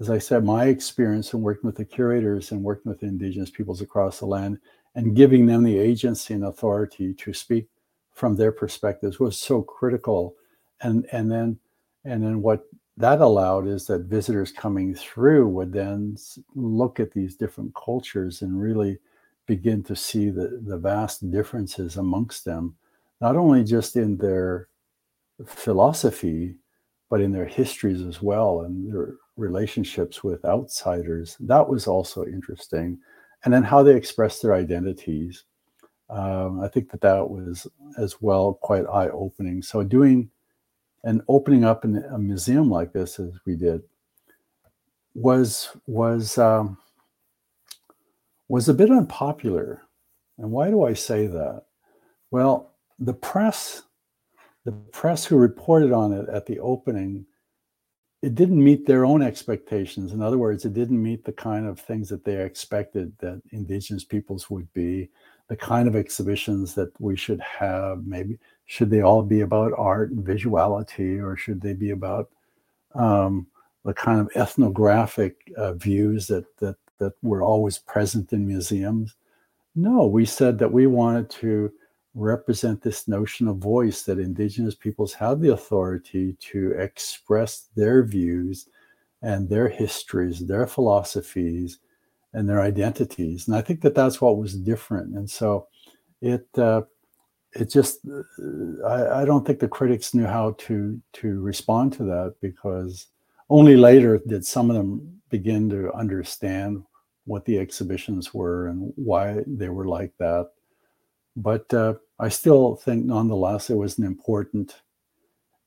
[0.00, 3.82] as I said, my experience in working with the curators and working with indigenous peoples
[3.82, 4.58] across the land
[4.94, 7.68] and giving them the agency and authority to speak
[8.20, 10.36] from their perspectives was so critical.
[10.82, 11.58] And and then
[12.04, 12.66] and then what
[12.98, 16.16] that allowed is that visitors coming through would then
[16.54, 18.98] look at these different cultures and really
[19.46, 22.76] begin to see the, the vast differences amongst them,
[23.22, 24.68] not only just in their
[25.46, 26.56] philosophy,
[27.08, 31.38] but in their histories as well and their relationships with outsiders.
[31.40, 32.98] That was also interesting.
[33.44, 35.44] And then how they express their identities.
[36.10, 37.66] Um, I think that that was
[37.98, 39.62] as well quite eye opening.
[39.62, 40.30] So, doing
[41.04, 43.82] and opening up in a museum like this as we did
[45.14, 46.78] was was um,
[48.48, 49.82] was a bit unpopular.
[50.38, 51.64] And why do I say that?
[52.30, 53.82] Well, the press,
[54.64, 57.26] the press who reported on it at the opening,
[58.22, 60.12] it didn't meet their own expectations.
[60.12, 64.04] In other words, it didn't meet the kind of things that they expected that indigenous
[64.04, 65.10] peoples would be,
[65.50, 70.12] the kind of exhibitions that we should have, maybe should they all be about art
[70.12, 72.30] and visuality or should they be about
[72.94, 73.48] um,
[73.84, 79.16] the kind of ethnographic uh, views that, that that were always present in museums?
[79.74, 81.72] No we said that we wanted to
[82.14, 88.68] represent this notion of voice that indigenous peoples have the authority to express their views
[89.22, 91.80] and their histories their philosophies
[92.32, 95.66] and their identities and i think that that's what was different and so
[96.20, 96.82] it uh,
[97.52, 98.00] it just
[98.86, 103.06] I, I, don't think the critics knew how to to respond to that because
[103.48, 106.82] only later did some of them begin to understand
[107.24, 110.50] what the exhibitions were and why they were like that.
[111.36, 114.82] But uh, i still think nonetheless it was an important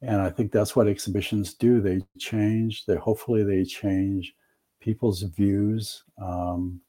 [0.02, 1.82] and i think that's what exhibitions do.
[1.82, 4.34] They change they hopefully they change
[4.84, 6.82] people's views um,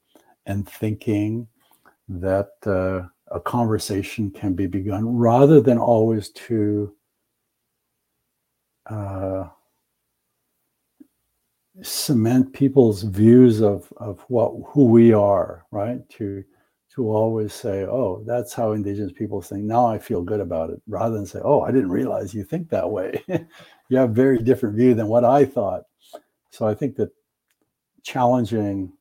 [0.45, 1.47] and thinking
[2.09, 6.93] that uh, a conversation can be begun rather than always to
[8.87, 9.45] uh,
[11.81, 16.07] cement people's views of, of what who we are right?
[16.09, 16.43] To
[16.95, 19.63] to always say oh that's how indigenous people think.
[19.63, 22.69] Now i feel good about it rather than say oh i didn't realize you think
[22.69, 23.23] that way.
[23.87, 25.83] You have a very different view than what i thought.
[26.51, 27.11] So i think that
[28.05, 28.93] challenging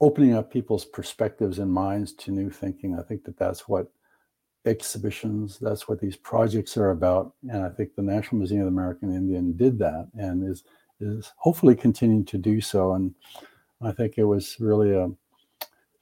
[0.00, 2.98] opening up people's perspectives and minds to new thinking.
[2.98, 3.90] I think that that's what
[4.66, 7.32] exhibitions, that's what these projects are about.
[7.50, 10.64] And I think the National Museum of the American Indian did that and is
[11.00, 12.94] is hopefully continuing to do so.
[12.94, 13.14] And
[13.80, 15.10] I think it was really a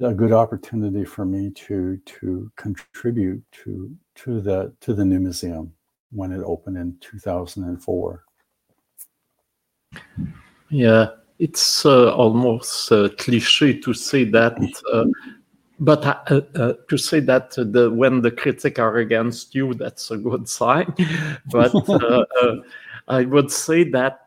[0.01, 5.73] a good opportunity for me to to contribute to to the to the new museum.
[6.11, 8.25] when it opened in 2004.
[10.71, 11.09] Yeah,
[11.39, 14.57] it's uh, almost uh, cliche to say that,
[14.93, 15.05] uh,
[15.81, 20.17] but uh, uh, to say that the, when the critics are against you, that's a
[20.17, 20.95] good sign.
[21.51, 22.25] but uh,
[23.09, 24.21] I would say that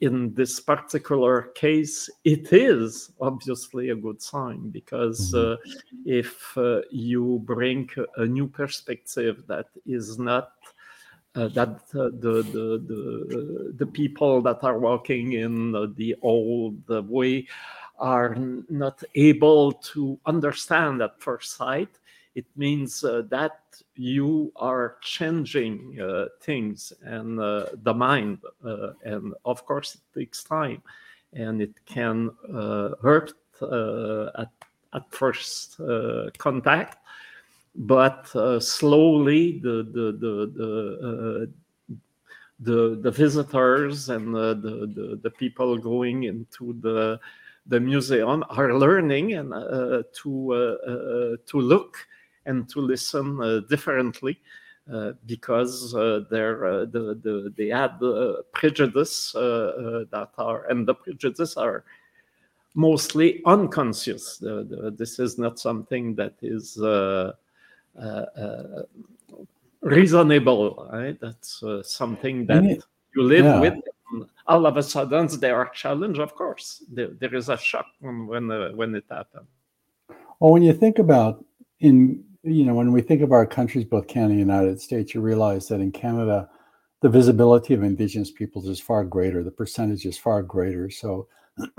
[0.00, 5.52] in this particular case, it is obviously a good sign because mm-hmm.
[5.52, 10.54] uh, if uh, you bring a new perspective that is not
[11.34, 17.46] uh, that uh, the, the, the the people that are walking in the old way
[17.98, 18.34] are
[18.68, 21.88] not able to understand at first sight,
[22.34, 23.60] it means uh, that
[23.94, 30.42] you are changing uh, things and uh, the mind uh, and of course it takes
[30.42, 30.82] time
[31.34, 34.50] and it can uh, hurt uh, at,
[34.94, 35.80] at first
[36.38, 36.98] contact
[37.74, 38.26] but
[38.62, 41.52] slowly the the the the,
[42.60, 47.18] the, the visitors and the, the, the people going into the
[47.66, 49.50] the museum are learning and
[50.12, 51.96] to to look
[52.46, 54.38] and to listen uh, differently.
[54.92, 61.56] Uh, because uh, they're the, the they had the prejudice that are and the prejudice
[61.56, 61.84] are
[62.74, 64.38] mostly unconscious.
[64.38, 67.32] The, the, this is not something that is uh, uh, uh,
[67.98, 68.82] Uh, uh,
[69.82, 70.88] reasonable.
[70.92, 71.18] Right?
[71.20, 73.60] That's uh, something that you live yeah.
[73.60, 73.74] with.
[74.46, 76.18] All of a sudden, there are challenge.
[76.18, 79.46] Of course, there, there is a shock when when, when it happens.
[80.40, 81.44] Well, when you think about
[81.80, 85.20] in you know, when we think of our countries, both Canada and United States, you
[85.20, 86.48] realize that in Canada,
[87.00, 89.42] the visibility of Indigenous peoples is far greater.
[89.42, 90.90] The percentage is far greater.
[90.90, 91.28] So,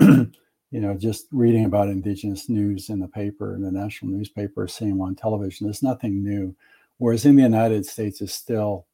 [0.74, 5.00] you know, just reading about Indigenous news in the paper, in the national newspaper, seeing
[5.00, 6.52] on television, is nothing new.
[6.98, 8.88] Whereas in the United States, is still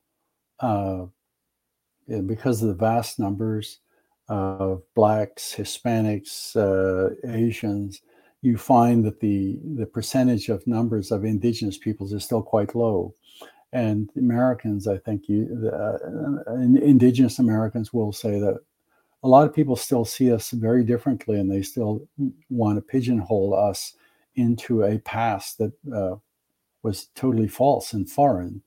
[0.60, 1.06] uh,
[2.26, 3.78] because of the vast numbers
[4.28, 8.02] of blacks, Hispanics, uh, Asians,
[8.42, 13.14] you find that the the percentage of numbers of indigenous peoples is still quite low
[13.72, 18.58] and americans i think you uh, indigenous americans will say that
[19.22, 22.06] a lot of people still see us very differently and they still
[22.48, 23.94] want to pigeonhole us
[24.36, 26.16] into a past that uh,
[26.82, 28.62] was totally false and foreign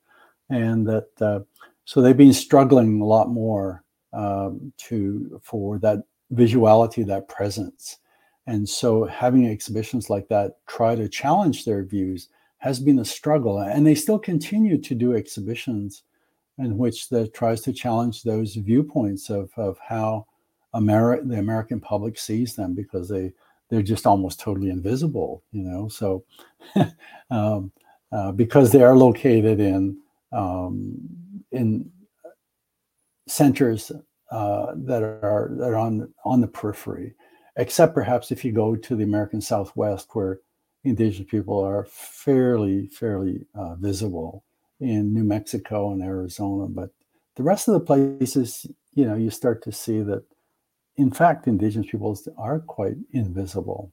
[0.50, 1.40] and that uh,
[1.86, 3.84] so they've been struggling a lot more
[4.14, 7.98] um, to for that visuality that presence
[8.48, 12.30] and so having exhibitions like that try to challenge their views
[12.64, 13.60] has been a struggle.
[13.60, 16.04] And they still continue to do exhibitions
[16.58, 20.28] in which that tries to challenge those viewpoints of, of how
[20.76, 23.32] Ameri- the American public sees them because they
[23.70, 25.88] they're just almost totally invisible, you know.
[25.88, 26.24] So
[27.32, 27.72] um,
[28.12, 29.98] uh, because they are located in
[30.32, 30.98] um,
[31.52, 31.92] in
[33.28, 33.92] centers
[34.32, 37.16] uh, that are that are on on the periphery,
[37.58, 40.40] except perhaps if you go to the American Southwest, where
[40.84, 44.44] indigenous people are fairly, fairly uh, visible
[44.80, 46.68] in New Mexico and Arizona.
[46.68, 46.90] But
[47.36, 50.24] the rest of the places, you know, you start to see that,
[50.98, 53.92] in fact, indigenous peoples are quite invisible.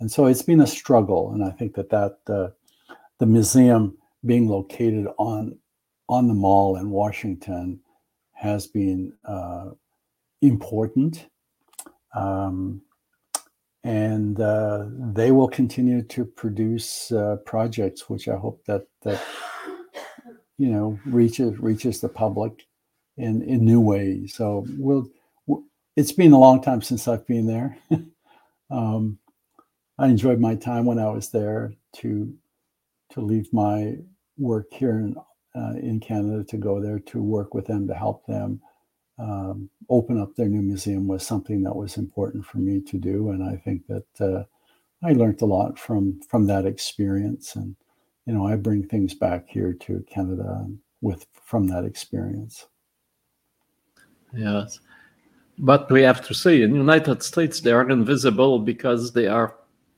[0.00, 1.32] And so it's been a struggle.
[1.32, 2.48] And I think that that uh,
[3.18, 5.58] the museum being located on
[6.08, 7.80] on the mall in Washington
[8.32, 9.70] has been uh,
[10.42, 11.26] important.
[12.14, 12.82] Um,
[13.82, 19.22] and uh, they will continue to produce uh, projects, which I hope that that
[20.58, 22.66] you know reaches reaches the public
[23.16, 24.34] in in new ways.
[24.34, 25.08] So we'll.
[25.96, 27.78] It's been a long time since I've been there.
[28.70, 29.18] um,
[29.98, 32.34] I enjoyed my time when I was there to
[33.12, 33.96] to leave my
[34.36, 35.16] work here in
[35.54, 38.60] uh, in Canada to go there to work with them to help them
[39.18, 43.30] um, open up their new museum was something that was important for me to do,
[43.30, 44.44] and I think that uh,
[45.02, 47.76] I learned a lot from from that experience, and
[48.26, 50.66] you know I bring things back here to Canada
[51.00, 52.66] with from that experience.
[54.34, 54.80] Yes,
[55.58, 59.56] but we have to say in United States they are invisible because they are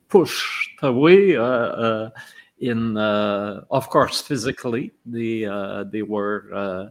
[0.09, 1.37] pushed away.
[1.37, 2.11] Uh, uh,
[2.61, 6.89] in uh, of course physically, they uh, they were uh,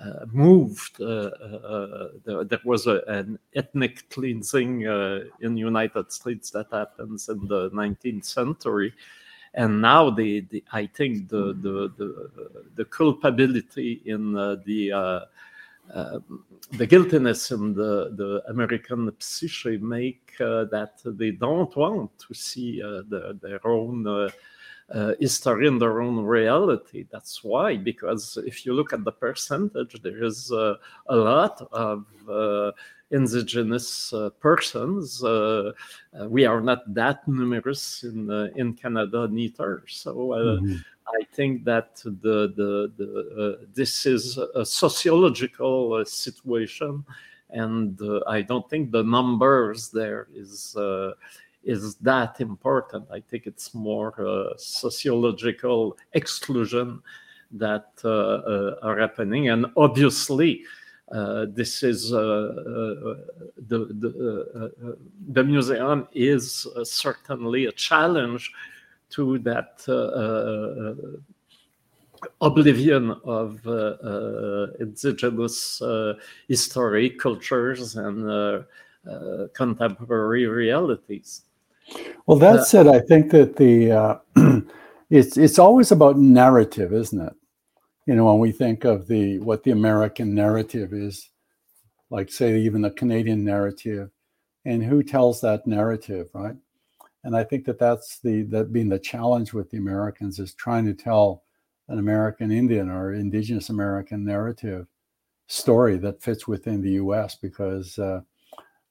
[0.00, 1.00] uh, moved.
[1.00, 4.82] Uh, uh, there, there, was a, an ethnic cleansing
[5.40, 8.92] in United States that happens in the 19th century,
[9.54, 15.20] and now the, the I think the the the, the culpability in the uh,
[16.72, 22.82] the guiltiness in the, the American psyche make uh, that they don't want to see
[22.82, 27.06] uh, the, their own uh, history and their own reality.
[27.10, 30.74] That's why, because if you look at the percentage, there is uh,
[31.08, 32.72] a lot of uh,
[33.10, 35.22] indigenous uh, persons.
[35.22, 35.72] Uh,
[36.18, 39.82] uh, we are not that numerous in in Canada neither.
[39.86, 40.76] So mm-hmm.
[41.08, 47.04] I think that the the, the this is a sociological situation,
[47.50, 50.76] and I don't think the numbers there is
[51.64, 53.06] is that important.
[53.12, 57.02] I think it's more uh, sociological exclusion
[57.52, 60.62] that uh, uh, are happening, and obviously.
[61.10, 63.14] Uh, this is uh, uh,
[63.66, 64.74] the the,
[65.30, 68.52] the museum is certainly a challenge
[69.10, 69.82] to that
[72.40, 76.14] oblivion of uh, uh, indigenous uh,
[76.48, 78.64] history, cultures, and
[79.54, 81.42] contemporary realities.
[82.26, 84.18] Well, that said, I think that the uh,
[85.10, 87.32] it's it's always about narrative, isn't it?
[88.06, 91.30] You know, when we think of the what the American narrative is,
[92.10, 94.10] like say even the Canadian narrative,
[94.64, 96.56] and who tells that narrative, right?
[97.24, 100.86] And I think that that's the that being the challenge with the Americans is trying
[100.86, 101.42] to tell
[101.88, 104.86] an American Indian or Indigenous American narrative
[105.46, 107.34] story that fits within the U.S.
[107.34, 108.20] because uh,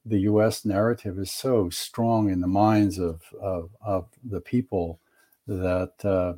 [0.04, 0.64] the U.S.
[0.64, 5.00] narrative is so strong in the minds of of, of the people
[5.46, 6.34] that uh,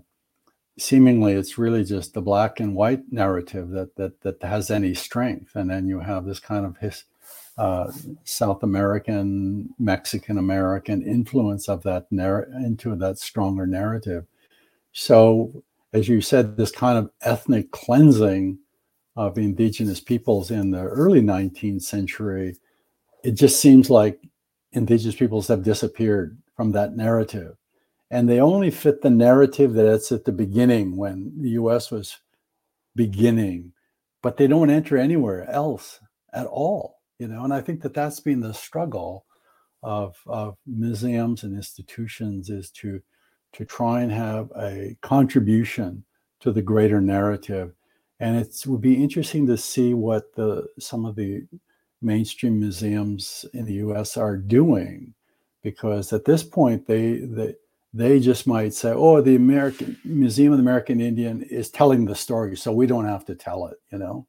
[0.78, 5.56] seemingly it's really just the black and white narrative that that that has any strength,
[5.56, 7.04] and then you have this kind of his,
[7.58, 7.92] uh,
[8.24, 14.26] South American, Mexican American influence of that narr- into that stronger narrative.
[14.92, 18.58] So, as you said, this kind of ethnic cleansing
[19.16, 22.56] of indigenous peoples in the early 19th century
[23.22, 24.20] it just seems like
[24.72, 27.56] indigenous peoples have disappeared from that narrative.
[28.10, 32.18] And they only fit the narrative that's at the beginning when the US was
[32.96, 33.72] beginning,
[34.22, 36.00] but they don't enter anywhere else
[36.32, 36.99] at all.
[37.20, 39.26] You know, and I think that that's been the struggle
[39.82, 43.02] of, of museums and institutions is to
[43.52, 46.02] to try and have a contribution
[46.38, 47.74] to the greater narrative.
[48.20, 51.42] And it would be interesting to see what the some of the
[52.00, 55.12] mainstream museums in the US are doing
[55.62, 57.54] because at this point they they
[57.92, 62.14] they just might say oh the American Museum of the American Indian is telling the
[62.14, 64.26] story so we don't have to tell it you know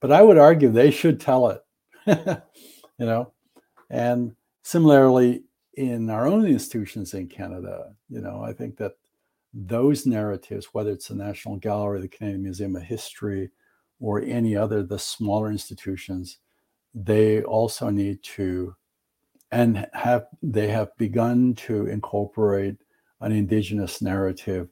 [0.00, 1.62] but I would argue they should tell it
[2.06, 3.32] you know?
[3.90, 5.42] And similarly
[5.74, 8.96] in our own institutions in Canada you know I think that
[9.54, 13.50] those narratives whether it's the National Gallery the Canadian Museum of History
[14.00, 16.38] or any other the smaller institutions
[16.94, 18.74] they also need to
[19.52, 22.76] and have they have begun to incorporate
[23.20, 24.68] an indigenous narrative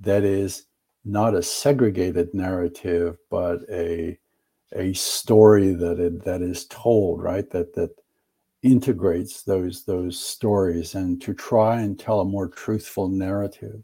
[0.00, 0.66] that is
[1.04, 4.18] not a segregated narrative but a
[4.74, 7.48] a story that it, that is told right?
[7.50, 7.90] That that
[8.62, 13.82] integrates those those stories and to try and tell a more truthful narrative.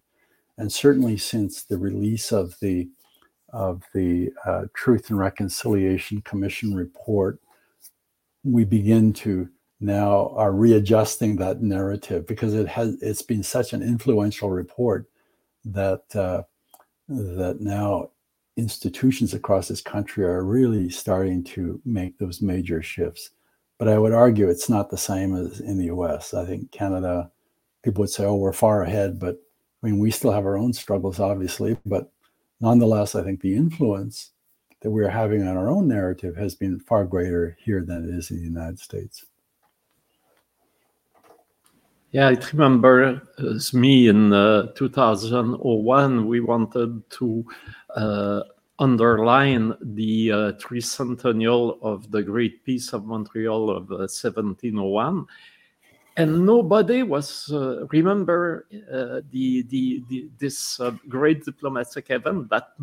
[0.58, 2.88] And certainly since the release of the
[3.52, 7.40] of the uh, truth and reconciliation commission report
[8.44, 9.48] we begin to
[9.80, 15.06] now are readjusting that narrative because it has it's been such an influential report
[15.64, 16.42] that uh,
[17.08, 18.10] that now
[18.56, 23.30] institutions across this country are really starting to make those major shifts.
[23.78, 26.34] But I would argue it's not the same as in the US.
[26.34, 27.30] I think Canada,
[27.82, 29.38] people would say, oh, we're far ahead, but
[29.82, 32.12] I mean, we still have our own struggles, obviously, but
[32.60, 34.32] nonetheless, I think the influence
[34.82, 38.30] that we're having on our own narrative has been far greater here than it is
[38.30, 39.24] in the United States.
[42.12, 47.46] Yeah, I remember as me in uh, 2001, we wanted to
[47.94, 48.42] uh,
[48.80, 55.24] underline the uh, tricentennial of the Great Peace of Montreal of 1701 uh,
[56.16, 62.74] and nobody was uh, remember uh, the, the, the, this uh, great diplomatic event that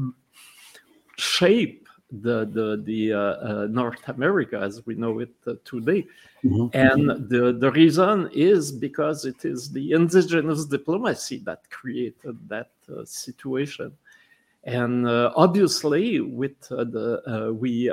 [1.18, 6.06] shaped the the the uh, uh, North America as we know it uh, today,
[6.44, 6.68] mm-hmm.
[6.74, 13.04] and the the reason is because it is the indigenous diplomacy that created that uh,
[13.04, 13.92] situation,
[14.68, 17.92] and uh, obviously with uh, the we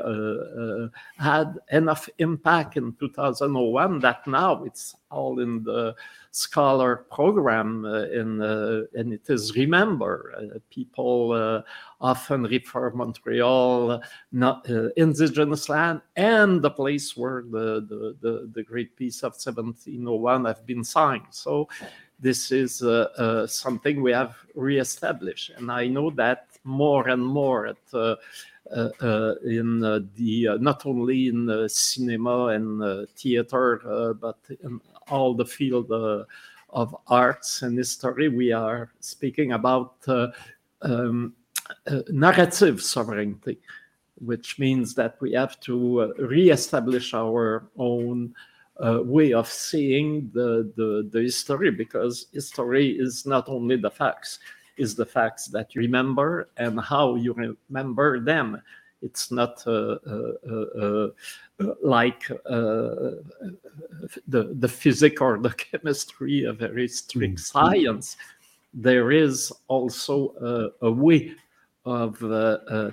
[1.19, 5.95] had enough impact in 2001 that now it's all in the
[6.33, 10.35] scholar program uh, in, uh, and it is remember.
[10.37, 11.63] Uh, people uh,
[12.01, 14.03] often refer Montreal,
[14.33, 20.45] not indigenous land, and the place where the, the, the, the Great Peace of 1701
[20.45, 21.27] have been signed.
[21.31, 21.69] So
[22.19, 22.83] this is
[23.47, 25.53] something we have reestablished.
[25.57, 28.17] And I know that more and more at uh,
[28.75, 35.93] uh, in uh, the not only in cinema and theater, but in all the field
[36.71, 38.29] of arts and history.
[38.29, 39.97] We are speaking about
[40.83, 41.35] um,
[42.09, 43.59] narrative sovereignty
[44.19, 48.35] which means that we have to uh, reestablish our own
[48.85, 54.39] uh, way of seeing the, the, the history because history is not only the facts
[54.77, 58.61] is the facts that you remember and how you remember them.
[59.03, 61.09] It's not uh, uh,
[61.61, 63.23] uh, like the,
[64.27, 67.59] the physics or the chemistry, a very strict mm-hmm.
[67.59, 68.17] science.
[68.73, 71.35] There is also a, a way
[71.85, 72.19] of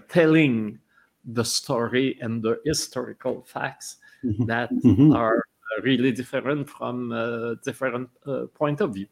[0.10, 0.80] telling
[1.26, 4.46] the story and the historical facts mm-hmm.
[4.46, 5.14] that mm-hmm.
[5.14, 5.44] are
[5.84, 9.08] really different from a different uh, point of view.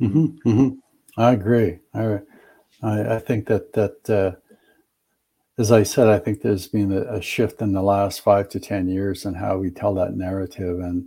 [0.00, 0.48] Mm-hmm.
[0.48, 0.68] mm-hmm.
[1.16, 1.78] I agree.
[1.94, 2.20] I,
[2.82, 4.38] I, I think that that uh,
[5.58, 8.60] as I said, I think there's been a, a, shift in the last five to
[8.60, 11.04] ten years in how we tell that narrative, and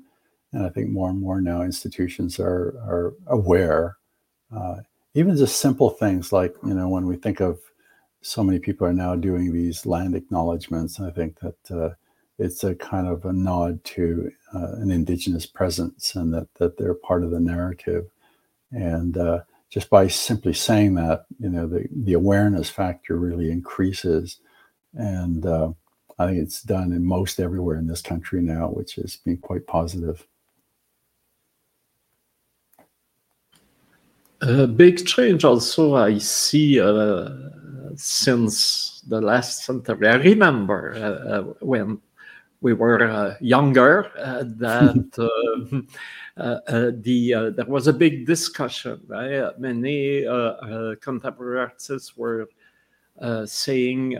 [0.53, 3.97] and I think more and more now institutions are are aware.
[4.55, 4.77] Uh,
[5.15, 7.59] even just simple things like you know when we think of
[8.21, 10.99] so many people are now doing these land acknowledgments.
[10.99, 11.89] I think that uh,
[12.37, 16.93] it's a kind of a nod to uh, an indigenous presence and that that they're
[16.93, 18.05] part of the narrative,
[18.71, 19.39] and uh,
[19.75, 24.39] just by simply saying that, you know, the, the awareness factor really increases.
[24.93, 25.73] And uh,
[26.17, 29.67] I think it's done in most everywhere in this country now, which has been quite
[29.67, 30.25] positive.
[34.39, 37.31] A big change also I see uh,
[37.97, 40.07] since the last century.
[40.07, 41.99] I remember uh, uh when
[42.61, 45.81] we were uh, younger uh, that uh,
[46.37, 48.99] Uh, uh, the uh, there was a big discussion.
[49.07, 49.35] Right?
[49.35, 50.23] Uh, many
[50.99, 52.49] contemporary artists were
[53.45, 54.19] saying,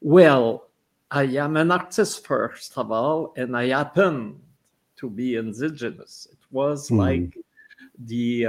[0.00, 0.68] "Well,
[1.12, 4.40] I am an artist first of all, and I happen
[4.96, 6.98] to be indigenous." It was mm.
[6.98, 7.38] like
[8.06, 8.46] the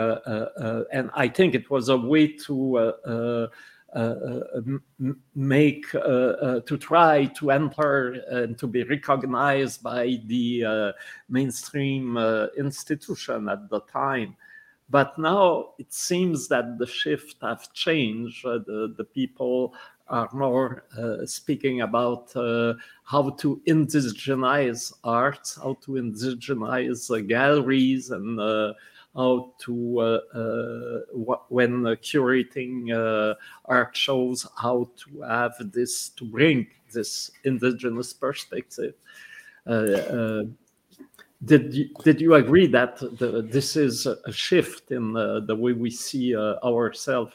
[0.91, 3.47] and I think it was a way to uh, uh,
[5.33, 10.93] make uh, to try to enter and to be recognized by the
[11.29, 12.17] mainstream
[12.57, 14.35] institution at the time.
[14.89, 18.43] But now it seems that the shift have changed.
[18.43, 19.73] the, the people
[20.07, 28.11] are more uh, speaking about uh, how to indigenize arts, how to indigenize uh, galleries
[28.11, 28.39] and
[29.15, 33.35] how to uh, uh, when curating uh,
[33.65, 38.93] art shows how to have this to bring this indigenous perspective.
[41.43, 45.91] Did you, did you agree that the, this is a shift in the, way we
[45.91, 47.33] see uh, ourselves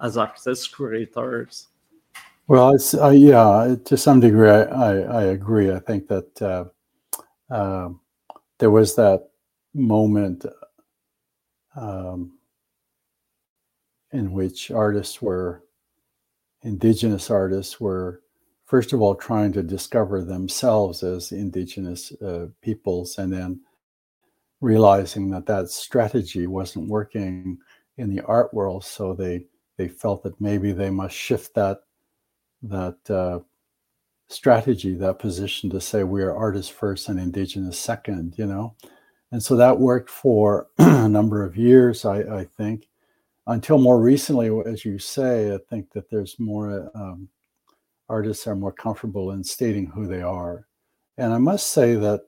[0.00, 1.68] as artists curators?
[2.48, 5.70] Well uh, yeah to some degree I, I, I agree.
[5.70, 6.64] I think that uh,
[7.54, 8.00] um,
[8.58, 9.28] there was that
[9.74, 10.44] moment
[11.76, 12.32] um,
[14.12, 15.64] in which artists were,
[16.62, 18.22] indigenous artists were,
[18.66, 23.60] first of all, trying to discover themselves as indigenous uh, peoples and then
[24.60, 27.58] realizing that that strategy wasn't working
[27.96, 28.84] in the art world.
[28.84, 29.46] So they,
[29.76, 31.80] they felt that maybe they must shift that,
[32.62, 33.40] that uh,
[34.28, 38.74] strategy, that position to say we are artists first and indigenous second, you know?
[39.32, 42.86] And so that worked for a number of years, I, I, think,
[43.46, 47.28] until more recently, as you say, I think that there's more um,
[48.08, 50.66] artists are more comfortable in stating who they are.
[51.16, 52.20] And I must say that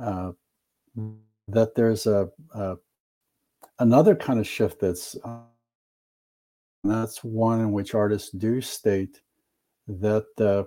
[0.00, 0.32] uh,
[1.48, 2.76] that there's a, a,
[3.78, 5.38] another kind of shift that's uh,
[6.82, 9.20] that's one in which artists do state
[9.86, 10.64] that uh,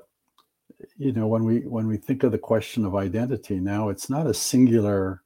[0.97, 4.27] you know when we when we think of the question of identity now it's not
[4.27, 5.22] a singular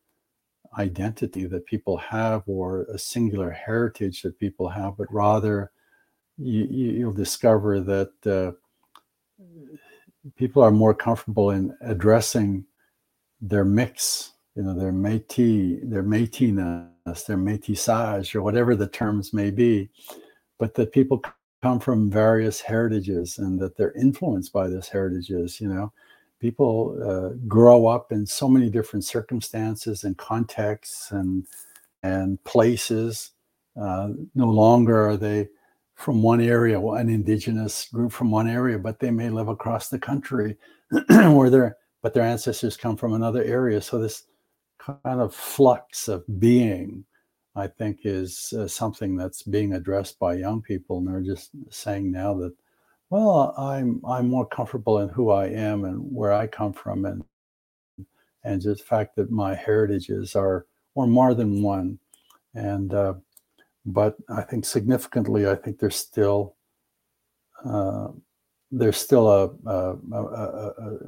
[0.77, 5.71] identity that people have or a singular heritage that people have, but rather
[6.37, 8.51] you, will discover that uh,
[10.35, 12.63] people are more comfortable in addressing
[13.41, 19.49] their mix, you know, their métis, their métiness, their métissage, or whatever the terms may
[19.49, 19.89] be,
[20.59, 21.21] but that people
[21.63, 25.91] come from various heritages and that they're influenced by those heritages, you know
[26.39, 31.45] people uh, grow up in so many different circumstances and contexts and
[32.03, 33.31] and places.
[33.79, 35.47] Uh, no longer are they
[35.95, 39.99] from one area, an indigenous group from one area, but they may live across the
[39.99, 40.55] country
[41.09, 43.81] where their but their ancestors come from another area.
[43.81, 44.23] So this
[44.79, 47.03] kind of flux of being,
[47.55, 52.11] I think, is uh, something that's being addressed by young people, and they're just saying
[52.11, 52.53] now that,
[53.09, 57.23] well, I'm I'm more comfortable in who I am and where I come from, and
[58.43, 61.99] and just the fact that my heritages are or more than one,
[62.55, 63.13] and uh,
[63.85, 66.55] but I think significantly, I think there's still
[67.65, 68.09] uh,
[68.71, 70.99] there's still a, a, a, a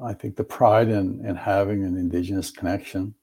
[0.00, 3.14] I think the pride in, in having an indigenous connection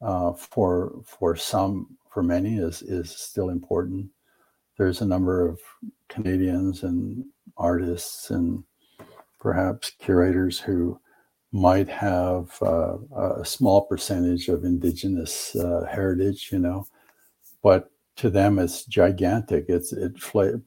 [0.00, 4.08] uh, for for some for many is is still important.
[4.78, 5.60] There's a number of
[6.08, 7.24] Canadians and
[7.56, 8.64] artists and
[9.40, 10.98] perhaps curators who
[11.52, 12.96] might have uh,
[13.40, 16.86] a small percentage of indigenous uh, heritage, you know,
[17.62, 19.66] but to them it's gigantic.
[19.68, 20.16] It's it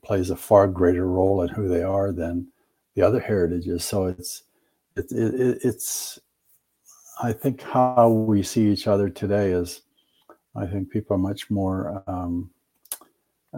[0.01, 2.47] plays a far greater role in who they are than
[2.95, 3.83] the other heritages.
[3.83, 4.43] So it's
[4.95, 6.19] it, it, it's
[7.21, 9.81] I think how we see each other today is
[10.55, 12.49] I think people are much more um,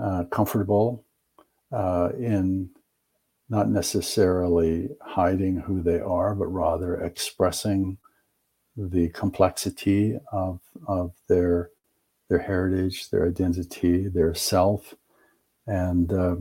[0.01, 1.05] uh, comfortable
[1.71, 2.69] uh, in
[3.49, 7.97] not necessarily hiding who they are, but rather expressing
[8.75, 11.69] the complexity of, of their
[12.29, 14.95] their heritage, their identity, their self,
[15.67, 16.35] and uh,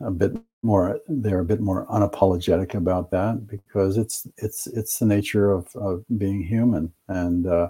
[0.00, 5.06] a bit more they're a bit more unapologetic about that because it's it's it's the
[5.06, 6.92] nature of, of being human.
[7.08, 7.68] And uh,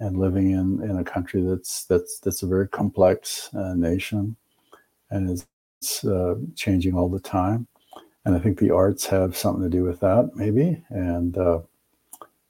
[0.00, 4.36] and living in in a country that's that's that's a very complex uh, nation
[5.10, 5.44] and
[5.80, 7.66] it's uh, changing all the time
[8.24, 11.60] and I think the arts have something to do with that maybe and uh,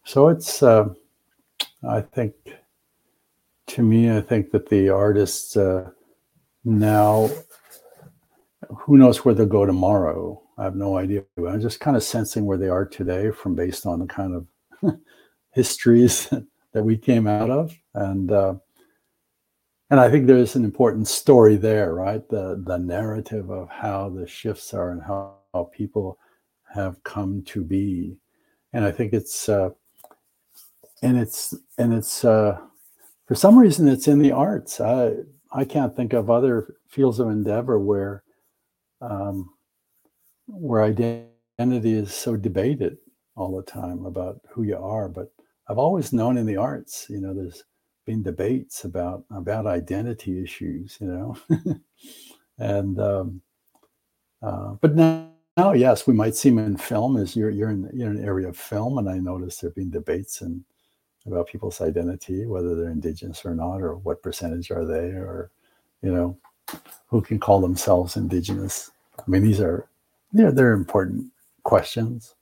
[0.04, 0.88] so it's uh,
[1.88, 2.34] I think
[3.68, 5.90] to me I think that the artists uh,
[6.64, 7.30] now
[8.70, 10.42] who knows where they'll go tomorrow?
[10.58, 11.22] I have no idea.
[11.36, 14.34] I'm just kind of sensing where they are today from based on the kind
[14.82, 14.98] of
[15.52, 16.32] histories
[16.76, 18.54] that we came out of, and uh,
[19.88, 22.28] and I think there's an important story there, right?
[22.28, 26.18] The the narrative of how the shifts are and how, how people
[26.74, 28.18] have come to be,
[28.74, 29.70] and I think it's uh,
[31.00, 32.58] and it's and it's uh,
[33.24, 34.78] for some reason it's in the arts.
[34.78, 35.14] I
[35.52, 38.22] I can't think of other fields of endeavor where
[39.00, 39.48] um,
[40.46, 42.98] where identity is so debated
[43.34, 45.08] all the time about who you are.
[45.08, 45.32] But
[45.68, 47.64] I've always known in the arts, you know, there's
[48.04, 51.36] been debates about about identity issues, you know,
[52.58, 53.42] and um,
[54.42, 57.16] uh, but now, now, yes, we might see them in film.
[57.16, 59.90] As you're you're in you're in an area of film, and I notice there've been
[59.90, 60.64] debates and
[61.26, 65.50] about people's identity, whether they're indigenous or not, or what percentage are they, or
[66.02, 66.38] you know,
[67.08, 68.90] who can call themselves indigenous.
[69.18, 69.88] I mean, these are
[70.32, 71.32] yeah, they're important
[71.64, 72.34] questions,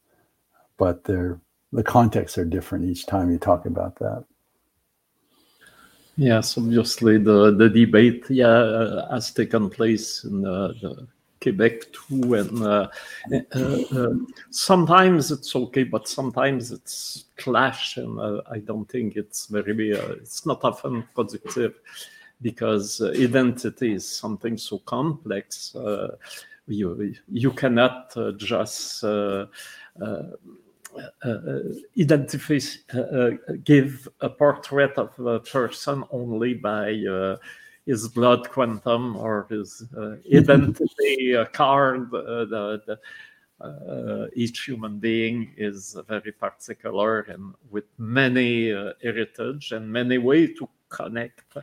[0.76, 1.40] but they're
[1.74, 4.24] the contexts are different each time you talk about that.
[6.16, 10.72] Yes, obviously the the debate yeah uh, has taken place in uh,
[11.42, 12.88] Quebec too, and uh,
[13.32, 14.14] uh, uh,
[14.50, 20.46] sometimes it's okay, but sometimes it's clash, and uh, I don't think it's very it's
[20.46, 21.74] not often productive
[22.40, 25.74] because identity is something so complex
[26.66, 29.04] you you cannot just
[31.98, 32.58] identify
[33.64, 36.94] give a portrait of a person only by
[37.86, 39.84] his blood quantum or his
[40.32, 42.10] identity card.
[42.10, 42.98] the, the
[43.60, 50.46] uh, each human being is very particular and with many uh, heritage and many way
[50.46, 51.56] to connect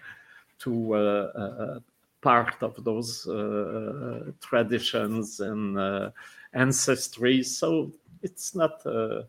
[0.58, 1.80] to uh,
[2.22, 6.12] part of those uh, traditions and uh,
[6.54, 7.44] ancestry.
[7.44, 8.86] So it's not.
[8.86, 9.24] Uh,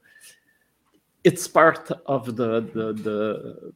[1.24, 3.72] it's part of the the the,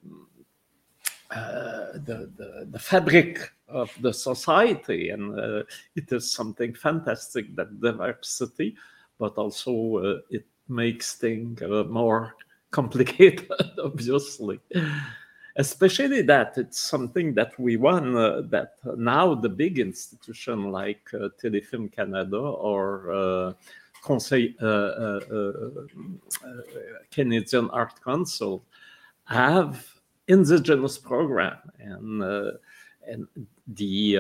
[1.30, 5.62] uh, the, the, the fabric of the society, and uh,
[5.94, 8.76] it is something fantastic that diversity,
[9.18, 12.34] but also uh, it makes things more
[12.70, 13.48] complicated,
[13.82, 14.60] obviously
[15.56, 21.28] especially that it's something that we want uh, that now the big institution like uh,
[21.42, 23.52] Telefilm Canada or uh,
[24.07, 26.61] Conseil uh, uh, uh,
[27.11, 28.64] Canadian Art Council
[29.24, 29.84] have
[30.28, 32.22] indigenous program and
[33.09, 33.26] and
[33.66, 34.16] the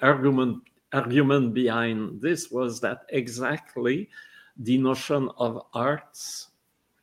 [0.00, 4.08] argument argument behind this was that exactly
[4.58, 6.48] the notion of arts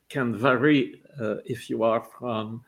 [0.09, 1.01] can vary
[1.45, 2.63] if you are from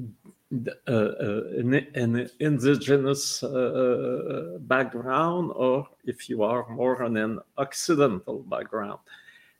[0.00, 7.04] uh, uh, Uh, uh, an, an, indigenous uh, uh, background or if you are more
[7.04, 8.98] on an occidental background.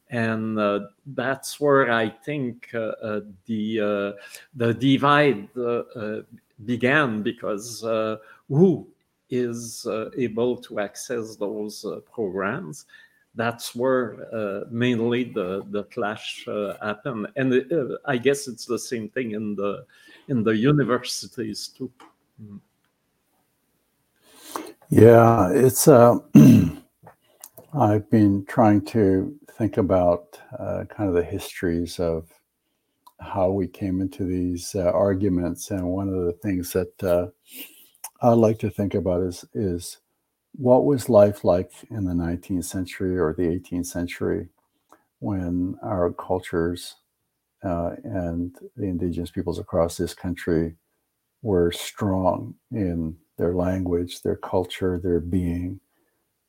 [0.09, 4.17] And uh, that's where I think uh, uh, the
[4.57, 5.49] the divide
[6.65, 7.83] began because
[8.49, 8.89] who
[9.31, 9.87] is
[10.17, 12.87] able to access those programs
[13.35, 18.79] that's where uh, mainly the the clash uh, happened and uh, i guess it's the
[18.79, 19.85] same thing in the
[20.29, 21.91] in the universities too.
[22.43, 22.61] Mm.
[24.89, 26.19] yeah it's uh
[27.75, 32.29] i've been trying to think about uh, kind of the histories of
[33.21, 35.71] how we came into these uh, arguments.
[35.71, 37.31] And one of the things that
[38.23, 39.99] i like to think about is is
[40.53, 44.49] what was life like in the 19th century or the 18th century
[45.21, 46.97] when our cultures
[47.63, 50.77] uh, and the indigenous peoples across this country
[51.43, 55.81] were strong in their language, their culture, their being,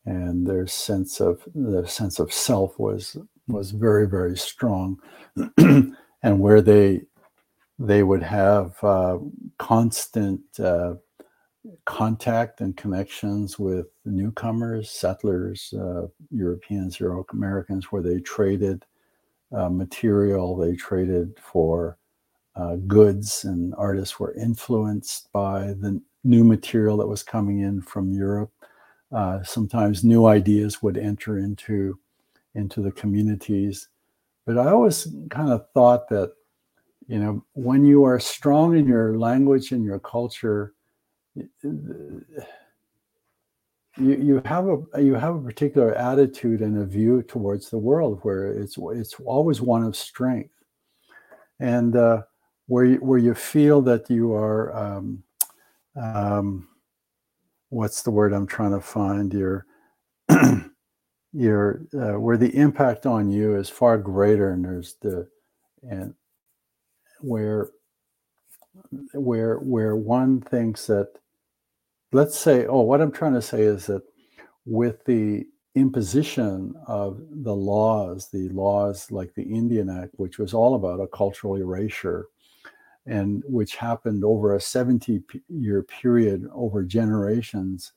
[0.06, 4.98] and their sense of the sense of self was was very very strong,
[5.58, 7.02] and where they
[7.80, 9.18] they would have uh,
[9.60, 10.96] constant uh,
[11.86, 18.86] contact and connections with newcomers, settlers, uh, Europeans, Euro Americans, where they traded
[19.52, 21.98] uh, material, they traded for
[22.56, 28.12] uh, goods, and artists were influenced by the new material that was coming in from
[28.12, 28.52] Europe.
[29.12, 32.00] Uh, sometimes new ideas would enter into
[32.56, 33.88] into the communities,
[34.46, 36.34] but I always kind of thought that
[37.08, 40.74] you know when you are strong in your language and your culture
[41.36, 42.24] you
[43.98, 48.48] you have a you have a particular attitude and a view towards the world where
[48.48, 50.54] it's it's always one of strength.
[51.60, 52.24] And uh,
[52.68, 55.24] where you, where you feel that you are um,
[55.96, 56.68] um,
[57.70, 59.34] what's the word I'm trying to find?
[59.34, 59.66] Your
[61.34, 65.28] your uh, where the impact on you is far greater and there's the
[65.90, 66.14] and
[67.20, 67.72] where
[69.14, 71.10] where where one thinks that
[72.12, 74.04] let's say oh what i'm trying to say is that
[74.66, 75.46] with the
[75.76, 81.08] imposition of the laws the laws like the indian act which was all about a
[81.08, 82.28] cultural erasure
[83.08, 87.94] and which happened over a 70 year period over generations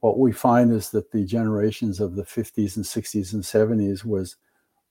[0.00, 4.36] what we find is that the generations of the 50s and 60s and 70s was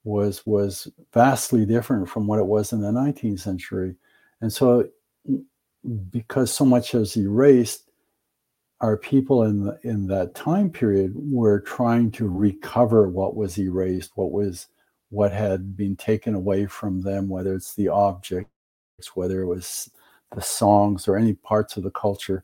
[0.04, 3.96] was was vastly different from what it was in the 19th century.
[4.42, 4.90] And so
[6.10, 7.91] because so much has erased
[8.82, 14.12] our people in the, in that time period were trying to recover what was erased
[14.16, 14.68] what was
[15.10, 18.50] what had been taken away from them whether it's the objects
[19.16, 19.90] whether it was
[20.36, 22.44] the songs or any parts of the culture.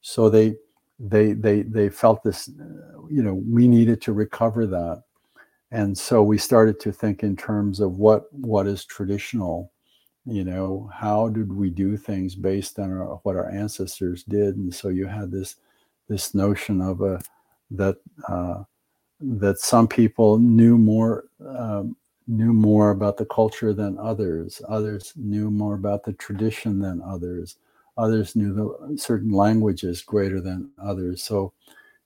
[0.00, 0.56] So they
[0.98, 5.04] they they they felt this uh, you know we needed to recover that.
[5.70, 9.72] And so we started to think in terms of what what is traditional
[10.26, 14.56] you know how did we do things based on our, what our ancestors did?
[14.56, 15.56] And so you had this
[16.08, 17.20] this notion of a
[17.70, 17.96] that
[18.28, 18.62] uh,
[19.20, 21.96] that some people knew more um,
[22.26, 24.60] knew more about the culture than others.
[24.68, 27.56] Others knew more about the tradition than others.
[27.96, 31.22] Others knew the certain languages greater than others.
[31.22, 31.52] So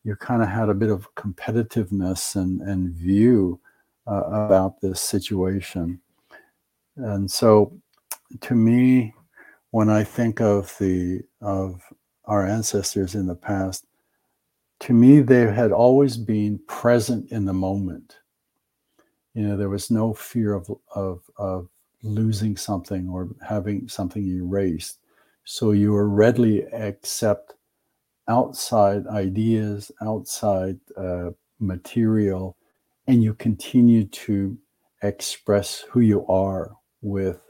[0.04, 3.60] you kind of had a bit of competitiveness and, and view
[4.06, 6.00] uh, about this situation.
[6.96, 7.72] And so
[8.40, 9.14] to me,
[9.70, 11.82] when I think of the of
[12.26, 13.86] our ancestors in the past,
[14.82, 18.18] to me, they had always been present in the moment.
[19.32, 21.68] You know, there was no fear of, of, of
[22.02, 24.98] losing something or having something erased.
[25.44, 27.54] So you were readily accept
[28.26, 31.30] outside ideas, outside uh,
[31.60, 32.56] material,
[33.06, 34.58] and you continue to
[35.04, 36.72] express who you are
[37.02, 37.40] with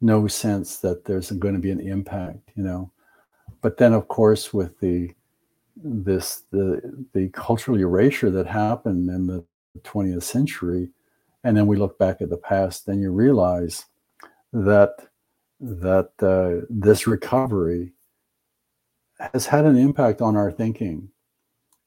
[0.00, 2.90] no sense that there's going to be an impact, you know.
[3.62, 5.12] But then, of course, with the
[5.76, 9.44] this the the cultural erasure that happened in the
[9.80, 10.88] 20th century
[11.44, 13.84] and then we look back at the past then you realize
[14.52, 14.96] that
[15.60, 17.92] that uh, this recovery
[19.18, 21.08] has had an impact on our thinking.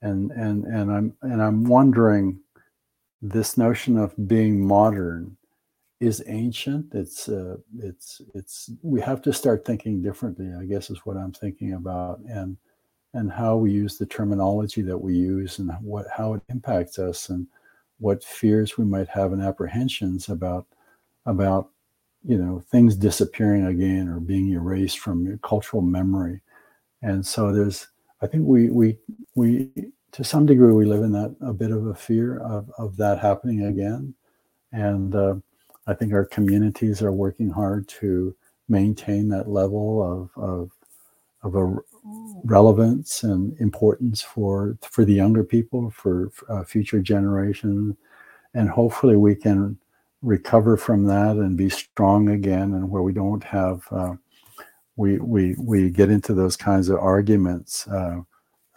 [0.01, 2.39] And and and i'm and i'm wondering
[3.21, 5.35] this notion of being modern
[5.99, 6.93] is ancient.
[6.93, 11.33] It's uh, it's it's we have to start thinking differently i guess is what i'm
[11.33, 12.19] thinking about.
[12.19, 12.55] And
[13.13, 17.29] and how we use the terminology that we use and what how it impacts us
[17.29, 17.47] and
[17.99, 20.65] what fears we might have and apprehensions about
[21.25, 21.69] about
[22.23, 26.41] you know things disappearing again or being erased from your cultural memory.
[27.01, 27.87] And so there's
[28.21, 28.97] i think we we
[29.35, 29.69] we
[30.11, 33.19] to some degree we live in that a bit of a fear of, of that
[33.19, 34.13] happening again.
[34.71, 35.35] And uh,
[35.87, 38.35] i think our communities are working hard to
[38.67, 40.71] maintain that level of of,
[41.43, 41.79] of a
[42.43, 47.95] relevance and importance for for the younger people for uh, future generations
[48.53, 49.77] and hopefully we can
[50.21, 54.13] recover from that and be strong again and where we don't have uh,
[54.95, 58.19] we we we get into those kinds of arguments uh,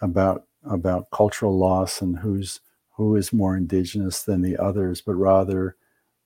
[0.01, 2.61] about about cultural loss and who's
[2.91, 5.75] who is more indigenous than the others but rather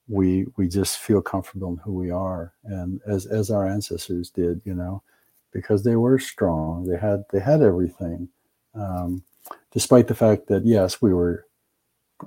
[0.08, 4.60] we we just feel comfortable in who we are and as as our ancestors did
[4.64, 5.02] you know
[5.52, 8.28] because they were strong they had they had everything
[8.74, 9.22] um,
[9.72, 11.46] despite the fact that yes we were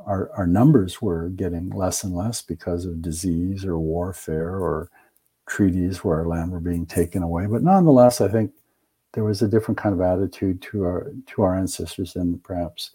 [0.05, 4.89] our, our numbers were getting less and less because of disease or warfare or
[5.47, 7.45] treaties where our land were being taken away.
[7.45, 8.51] But nonetheless, I think
[9.13, 12.91] there was a different kind of attitude to our to our ancestors than perhaps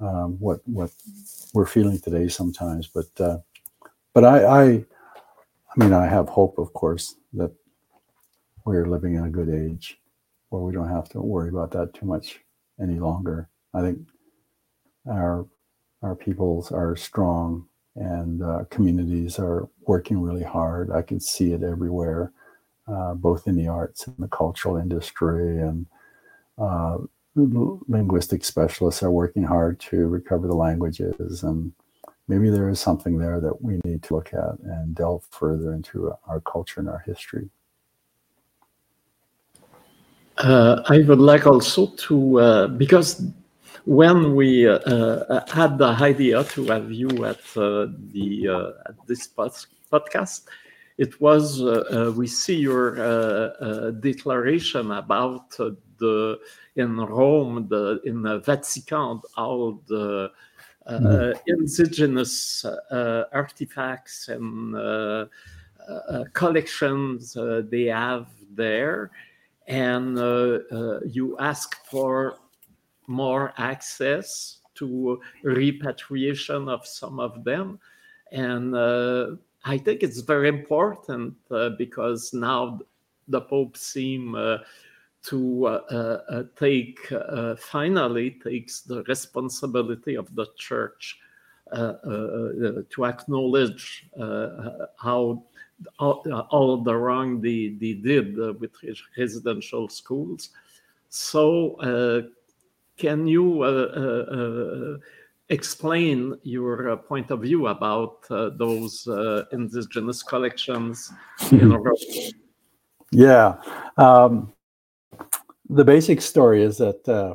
[0.00, 0.90] um, what what
[1.54, 2.86] we're feeling today sometimes.
[2.86, 3.38] But uh,
[4.14, 7.52] but I, I I mean I have hope, of course, that
[8.68, 9.98] we're living in a good age
[10.50, 12.40] where we don't have to worry about that too much
[12.78, 13.48] any longer.
[13.72, 14.00] I think
[15.10, 15.46] our
[16.02, 17.66] our peoples are strong
[17.96, 20.92] and uh, communities are working really hard.
[20.92, 22.30] I can see it everywhere,
[22.86, 25.58] uh, both in the arts and the cultural industry.
[25.58, 25.86] And
[26.58, 26.98] uh,
[27.34, 31.42] linguistic specialists are working hard to recover the languages.
[31.42, 31.72] And
[32.28, 36.12] maybe there is something there that we need to look at and delve further into
[36.28, 37.48] our culture and our history.
[40.38, 43.22] Uh, I would like also to, uh, because
[43.84, 49.26] when we uh, uh, had the idea to have you at uh, the at this
[49.28, 50.42] podcast,
[50.96, 51.62] it was
[52.16, 55.50] we see your declaration about
[55.98, 56.38] the
[56.76, 60.30] in Rome, the in the Vatican, all the
[60.86, 61.40] uh, mm.
[61.46, 65.26] indigenous uh, artifacts and uh,
[66.32, 67.36] collections
[67.70, 69.10] they have there,
[69.68, 70.18] and
[71.06, 72.38] you ask for
[73.06, 77.78] more access to repatriation of some of them.
[78.30, 82.80] And uh, I think it's very important uh, because now
[83.26, 84.58] the Pope seems uh,
[85.24, 85.70] to uh,
[86.30, 91.18] uh, take, uh, finally takes the responsibility of the church
[91.70, 94.06] to acknowledge
[94.96, 95.42] how
[95.98, 98.72] all, all, the wrong they, they did with
[99.16, 100.50] residential schools.
[101.08, 101.76] So
[102.98, 104.98] can you uh, uh, uh,
[105.48, 109.06] explain your point of view about those
[109.52, 111.12] indigenous collections
[111.52, 111.72] in
[113.12, 113.54] Yeah.
[113.96, 114.52] Um,
[115.70, 117.34] the basic story is that uh,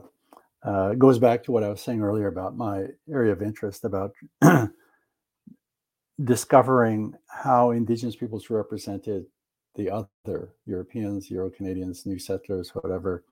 [0.67, 3.85] uh, it goes back to what I was saying earlier about my area of interest
[3.85, 4.13] about
[6.21, 9.25] discovering how Indigenous peoples represented
[9.75, 13.23] the other Europeans, Euro Canadians, New settlers, whatever.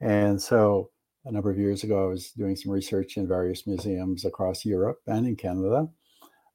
[0.00, 0.90] And so
[1.24, 5.00] a number of years ago, I was doing some research in various museums across Europe
[5.06, 5.88] and in Canada.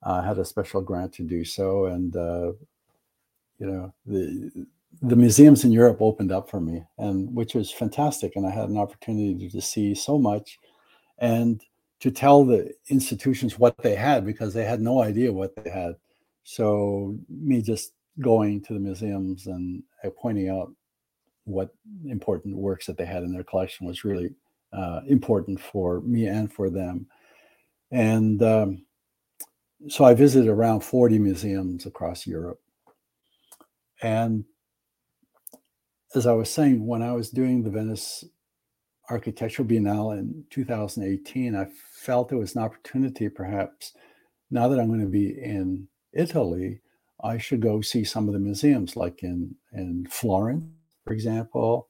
[0.03, 2.53] I had a special grant to do so, and uh,
[3.57, 4.65] you know the
[5.01, 8.33] the museums in Europe opened up for me, and which was fantastic.
[8.35, 10.57] And I had an opportunity to see so much,
[11.17, 11.61] and
[11.99, 15.95] to tell the institutions what they had because they had no idea what they had.
[16.43, 20.73] So me just going to the museums and uh, pointing out
[21.45, 21.73] what
[22.05, 24.33] important works that they had in their collection was really
[24.71, 27.07] uh, important for me and for them.
[27.91, 28.85] And um,
[29.87, 32.61] so I visited around 40 museums across Europe.
[34.01, 34.45] And
[36.15, 38.23] as I was saying, when I was doing the Venice
[39.09, 43.93] Architectural Biennale in 2018, I felt there was an opportunity, perhaps,
[44.51, 46.81] now that I'm going to be in Italy,
[47.23, 50.63] I should go see some of the museums, like in in Florence,
[51.05, 51.89] for example.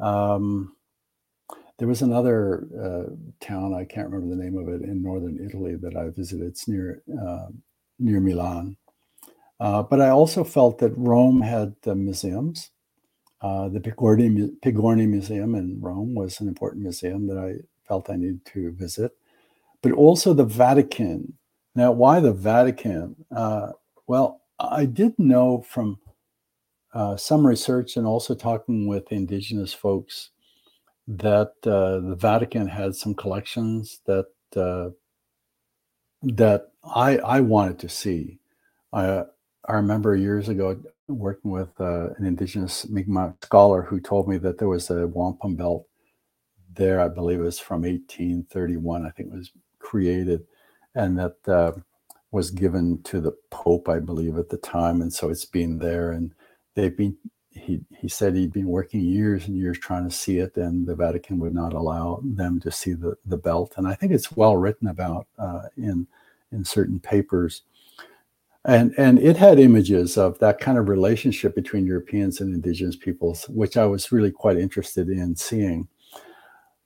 [0.00, 0.76] Um,
[1.78, 3.14] there was another uh,
[3.44, 6.46] town I can't remember the name of it in northern Italy that I visited.
[6.46, 7.48] It's near uh,
[7.98, 8.76] near Milan.
[9.60, 12.70] Uh, but I also felt that Rome had the museums.
[13.44, 17.56] Uh, the Pigorini Museum in Rome was an important museum that I
[17.86, 19.12] felt I needed to visit.
[19.82, 21.34] But also the Vatican.
[21.74, 23.14] Now, why the Vatican?
[23.30, 23.72] Uh,
[24.06, 25.98] well, I did know from
[26.94, 30.30] uh, some research and also talking with indigenous folks
[31.06, 34.88] that uh, the Vatican had some collections that uh,
[36.22, 38.38] that I I wanted to see.
[38.90, 39.24] I
[39.66, 44.58] I remember years ago working with uh, an indigenous Mi'kmaq scholar who told me that
[44.58, 45.86] there was a wampum belt
[46.74, 47.00] there.
[47.00, 49.06] I believe it was from 1831.
[49.06, 50.46] I think it was created,
[50.94, 51.72] and that uh,
[52.30, 56.12] was given to the Pope, I believe, at the time, and so it's been there.
[56.12, 56.32] And
[56.74, 57.16] they've been.
[57.50, 60.96] He he said he'd been working years and years trying to see it, and the
[60.96, 63.74] Vatican would not allow them to see the the belt.
[63.76, 66.08] And I think it's well written about uh, in
[66.50, 67.62] in certain papers
[68.64, 73.44] and and it had images of that kind of relationship between Europeans and indigenous peoples,
[73.48, 75.88] which I was really quite interested in seeing.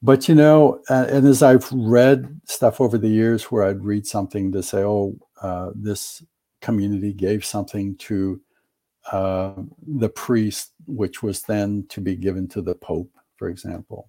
[0.02, 4.06] But you know, uh, and as I've read stuff over the years, where I'd read
[4.06, 6.22] something to say, "Oh, uh, this
[6.60, 8.40] community gave something to
[9.12, 9.54] uh,
[9.86, 14.08] the priest, which was then to be given to the Pope," for example.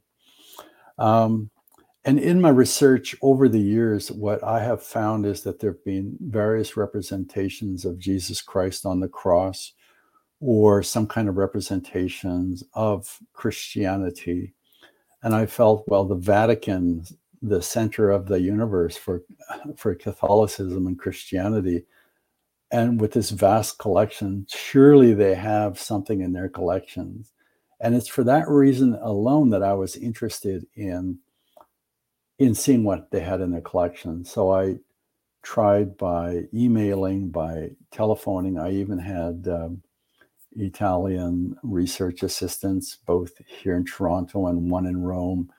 [0.98, 1.50] Um,
[2.06, 5.84] and in my research over the years, what I have found is that there have
[5.84, 9.74] been various representations of Jesus Christ on the cross
[10.40, 14.54] or some kind of representations of Christianity.
[15.24, 17.04] And I felt, well, the Vatican,
[17.42, 19.24] the center of the universe for,
[19.76, 21.84] for Catholicism and Christianity,
[22.72, 27.34] and with this vast collection, surely they have something in their collections.
[27.82, 31.18] And it's for that reason alone that I was interested in
[32.40, 34.26] in seeing what they had in their collection.
[34.26, 34.78] So I
[35.44, 38.58] tried by emailing, by telephoning.
[38.58, 39.84] I even had um,
[40.56, 45.52] Italian research assistants, both here in Toronto and one in Rome,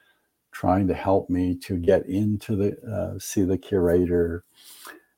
[0.53, 4.45] trying to help me to get into the uh, see the curator.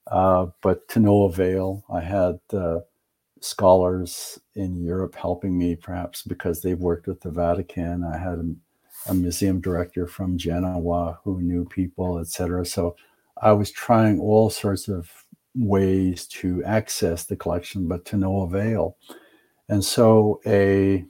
[0.09, 1.85] Uh, but to no avail.
[1.89, 2.81] I had uh,
[3.41, 8.05] scholars in Europe helping me, perhaps because they've worked with the Vatican.
[8.05, 8.57] I had
[9.07, 12.65] a museum director from Genoa who knew people, etc.
[12.65, 12.97] So
[13.41, 15.11] I was trying all sorts of
[15.55, 18.97] ways to access the collection, but to no avail.
[19.69, 21.05] And so a,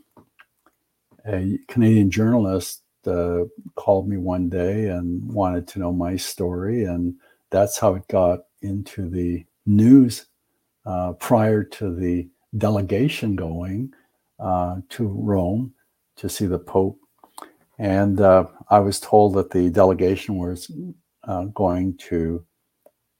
[1.26, 3.44] a Canadian journalist uh,
[3.74, 6.84] called me one day and wanted to know my story.
[6.84, 7.14] And
[7.50, 10.26] that's how it got into the news
[10.86, 12.28] uh, prior to the
[12.58, 13.92] delegation going
[14.38, 15.72] uh, to Rome
[16.16, 16.98] to see the Pope
[17.82, 20.70] and uh, I was told that the delegation was
[21.24, 22.46] uh, going to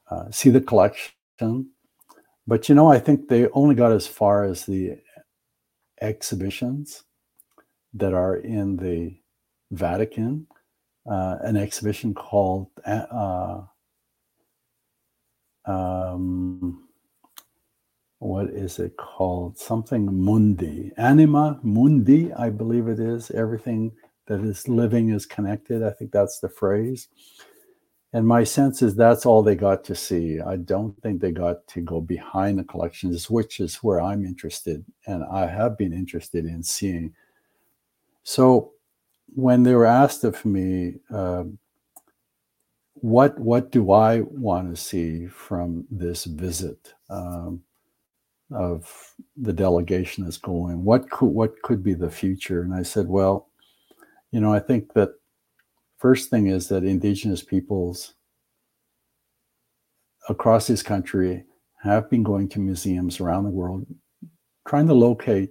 [0.09, 1.13] uh, see the collection.
[2.47, 4.99] But you know, I think they only got as far as the
[6.01, 7.03] exhibitions
[7.95, 9.17] that are in the
[9.73, 10.47] Vatican,
[11.11, 13.63] uh, an exhibition called uh,
[15.65, 16.89] um,
[18.21, 19.59] what is it called?
[19.59, 23.33] Something Mundi, Anima Mundi, I believe it is.
[23.33, 23.91] Everything
[24.27, 25.83] that is living is connected.
[25.83, 27.09] I think that's the phrase.
[28.15, 30.39] And my sense is that's all they got to see.
[30.39, 34.85] I don't think they got to go behind the collections, which is where I'm interested
[35.07, 37.15] and I have been interested in seeing.
[38.23, 38.73] So
[39.35, 41.45] when they were asked of me, uh,
[42.95, 47.63] what what do I want to see from this visit um,
[48.53, 50.85] of the delegation that's going?
[50.85, 52.63] What could what could be the future?
[52.63, 53.49] And I said, well,
[54.33, 55.11] you know, I think that
[55.99, 58.15] first thing is that indigenous peoples
[60.29, 61.45] across this country
[61.83, 63.87] have been going to museums around the world
[64.67, 65.51] trying to locate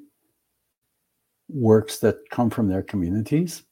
[1.50, 3.64] works that come from their communities.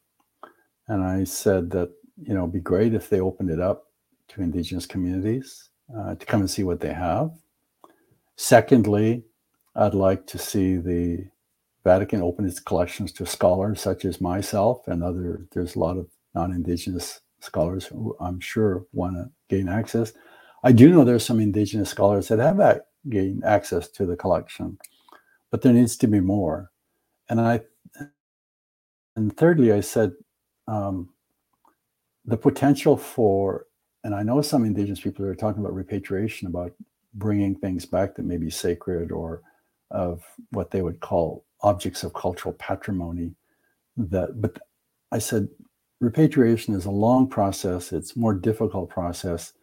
[0.88, 1.90] And I said that,
[2.22, 3.86] you know, it'd be great if they opened it up
[4.30, 7.32] to indigenous communities uh, to come and see what they have.
[8.36, 9.24] Secondly,
[9.76, 11.26] I'd like to see the
[11.90, 15.48] Vatican opened its collections to scholars such as myself and other.
[15.52, 20.14] There's a lot of non-indigenous scholars who I'm sure want to gain access.
[20.64, 24.78] I do know there's some indigenous scholars that have gained access to the collection,
[25.50, 26.70] but there needs to be more.
[27.28, 27.62] And I,
[29.16, 30.12] and thirdly, I said
[30.68, 31.10] um,
[32.24, 33.66] the potential for,
[34.04, 36.72] and I know some indigenous people are talking about repatriation, about
[37.16, 39.42] bringing things back that may be sacred or
[39.90, 43.32] of what they would call objects of cultural patrimony
[43.98, 44.58] that but
[45.12, 45.48] i said
[46.00, 47.92] repatriation is a long process.
[47.92, 49.54] It's more difficult process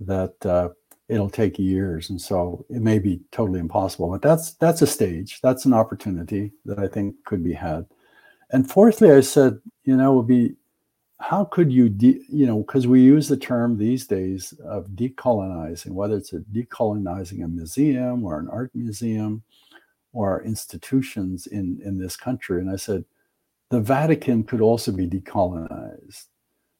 [0.00, 0.70] that uh,
[1.08, 2.10] it'll take years.
[2.10, 5.40] And so it may be totally impossible but that's that's a stage.
[5.42, 7.86] That's an opportunity that i think could be had.
[8.52, 10.54] And fourthly i said you know would be
[11.20, 15.90] how could you de- you know because we use the term these days of decolonizing
[15.90, 19.42] whether it's a decolonizing a museum or an art museum
[20.12, 22.60] or institutions in, in this country.
[22.60, 23.04] And I said,
[23.70, 26.26] the Vatican could also be decolonized.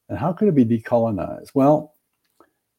[0.09, 1.51] And how could it be decolonized?
[1.53, 1.95] Well,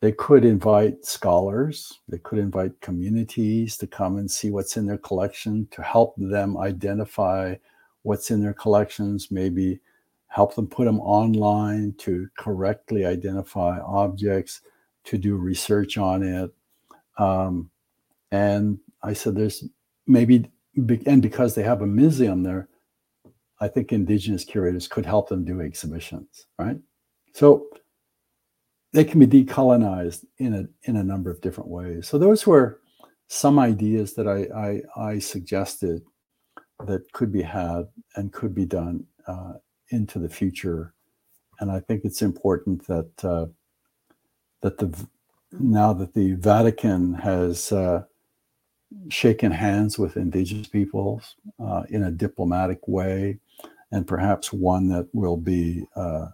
[0.00, 4.98] they could invite scholars, they could invite communities to come and see what's in their
[4.98, 7.54] collection to help them identify
[8.02, 9.80] what's in their collections, maybe
[10.26, 14.62] help them put them online to correctly identify objects,
[15.04, 16.50] to do research on it.
[17.18, 17.70] Um,
[18.32, 19.64] and I said, there's
[20.06, 20.50] maybe,
[21.06, 22.68] and because they have a museum there,
[23.60, 26.78] I think indigenous curators could help them do exhibitions, right?
[27.32, 27.68] So
[28.92, 32.08] they can be decolonized in a in a number of different ways.
[32.08, 32.80] So those were
[33.28, 36.02] some ideas that I I, I suggested
[36.86, 37.84] that could be had
[38.16, 39.54] and could be done uh,
[39.90, 40.94] into the future.
[41.60, 43.46] And I think it's important that uh,
[44.62, 45.06] that the
[45.52, 48.02] now that the Vatican has uh,
[49.08, 53.38] shaken hands with indigenous peoples uh, in a diplomatic way,
[53.90, 56.28] and perhaps one that will be uh,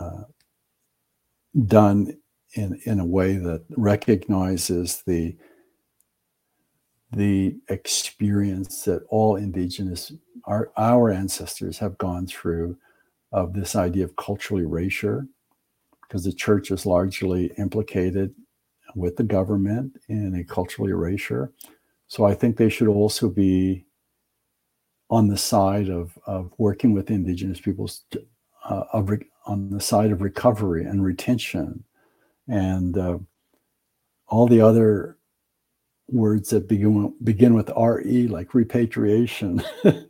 [0.00, 0.22] uh,
[1.66, 2.16] done
[2.54, 5.36] in in a way that recognizes the
[7.12, 10.12] the experience that all indigenous
[10.44, 12.76] our our ancestors have gone through
[13.32, 15.26] of this idea of cultural erasure
[16.02, 18.34] because the church is largely implicated
[18.94, 21.52] with the government in a cultural erasure
[22.08, 23.86] so i think they should also be
[25.10, 28.04] on the side of, of working with indigenous peoples
[28.64, 29.10] uh, of,
[29.46, 31.84] on the side of recovery and retention.
[32.48, 33.18] And uh,
[34.28, 35.18] all the other
[36.08, 39.62] words that begin begin with re like repatriation.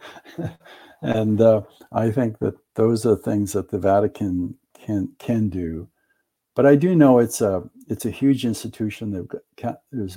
[1.02, 1.60] And uh,
[1.92, 5.88] i think that those are things that the vatican can can do
[6.56, 10.16] but i do know it's a it's a huge institution that there's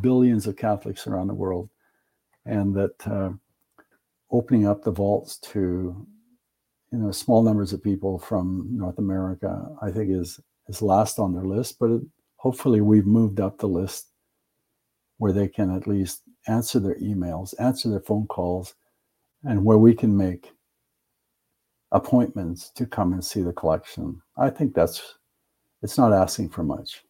[0.00, 1.68] billions of catholics around the world
[2.46, 3.30] and that uh,
[4.30, 6.06] opening up the vaults to
[6.92, 11.32] you know small numbers of people from North America, I think is is last on
[11.32, 11.78] their list.
[11.78, 12.02] But it,
[12.36, 14.08] hopefully, we've moved up the list
[15.18, 18.74] where they can at least answer their emails, answer their phone calls,
[19.44, 20.52] and where we can make
[21.92, 24.20] appointments to come and see the collection.
[24.38, 25.16] I think that's
[25.82, 27.04] it's not asking for much,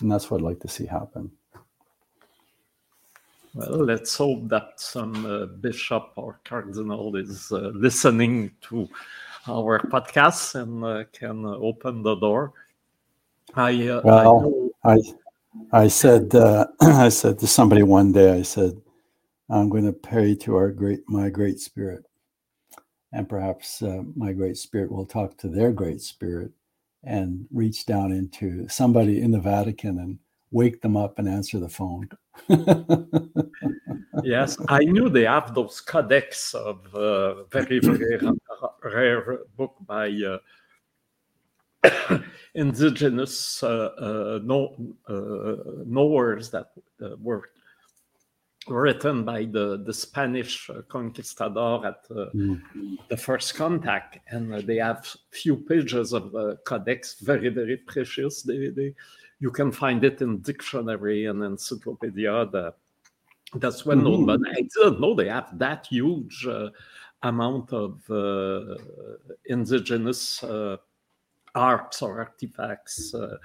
[0.00, 1.30] and that's what I'd like to see happen.
[3.54, 8.88] Well, let's hope that some uh, bishop or cardinal is uh, listening to
[9.46, 12.52] our podcast and uh, can open the door.
[13.54, 14.98] I uh, well, I, I,
[15.84, 18.32] I said uh, I said to somebody one day.
[18.32, 18.80] I said,
[19.50, 22.06] "I'm going to pray to our great my great spirit,
[23.12, 26.52] and perhaps uh, my great spirit will talk to their great spirit
[27.04, 30.18] and reach down into somebody in the Vatican and
[30.50, 32.08] wake them up and answer the phone."
[34.24, 38.20] yes, I knew they have those codex of uh, very, very
[38.82, 40.38] rare book by uh,
[42.54, 44.40] indigenous uh, uh
[45.08, 45.56] uh,
[45.86, 46.72] knowers that
[47.02, 47.50] uh, were
[48.68, 52.60] written by the, the Spanish conquistador at mm.
[53.08, 54.18] the first contact.
[54.28, 58.42] And they have few pages of the codex, very, very precious.
[58.42, 58.94] They, they,
[59.40, 62.46] you can find it in dictionary and encyclopedia.
[62.46, 62.74] The,
[63.54, 64.26] that's well known, mm-hmm.
[64.26, 66.70] but I didn't know they have that huge uh,
[67.22, 68.76] amount of uh,
[69.46, 70.76] indigenous uh,
[71.54, 73.14] arts or artifacts.
[73.14, 73.36] Uh,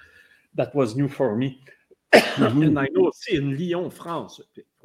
[0.56, 1.62] that was new for me.
[2.14, 2.62] Mm-hmm.
[2.62, 4.40] and I know, see, in Lyon, France,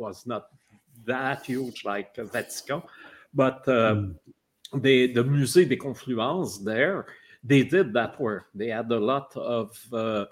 [0.07, 0.45] was not
[1.05, 2.83] that huge like Vatican,
[3.33, 4.15] but mm.
[4.75, 7.07] the, the Musée des Confluences there,
[7.43, 8.47] they did that work.
[8.55, 10.27] They had a lot of uh,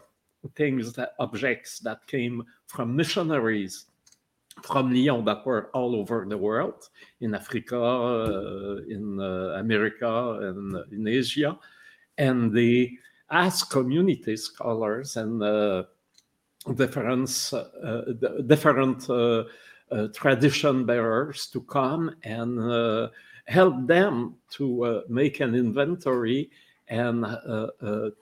[0.55, 2.37] things that objects that came
[2.67, 3.75] from missionaries
[4.63, 6.89] from Lyon that were all over the world,
[7.21, 11.59] in Africa, uh, in uh, America, and in Asia.
[12.19, 12.99] And they
[13.31, 15.43] asked community scholars and
[16.75, 18.03] different, uh,
[18.47, 19.45] different uh,
[19.91, 23.11] uh, tradition bearers to come and
[23.47, 26.51] help them to make an inventory
[26.89, 27.25] and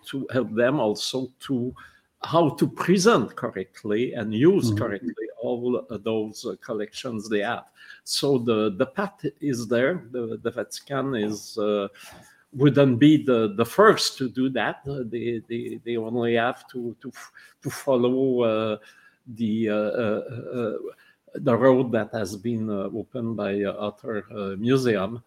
[0.07, 1.75] to help them also to
[2.25, 4.79] how to present correctly and use mm-hmm.
[4.79, 7.65] correctly all those uh, collections they have.
[8.05, 10.07] So the, the path is there.
[10.11, 11.89] The, the Vatican is uh,
[12.53, 14.81] wouldn't be the, the first to do that.
[14.89, 17.13] Uh, they, they, they only have to to,
[17.63, 18.77] to follow uh,
[19.35, 20.73] the uh, uh,
[21.35, 24.25] the road that has been opened by other
[24.57, 25.23] museum.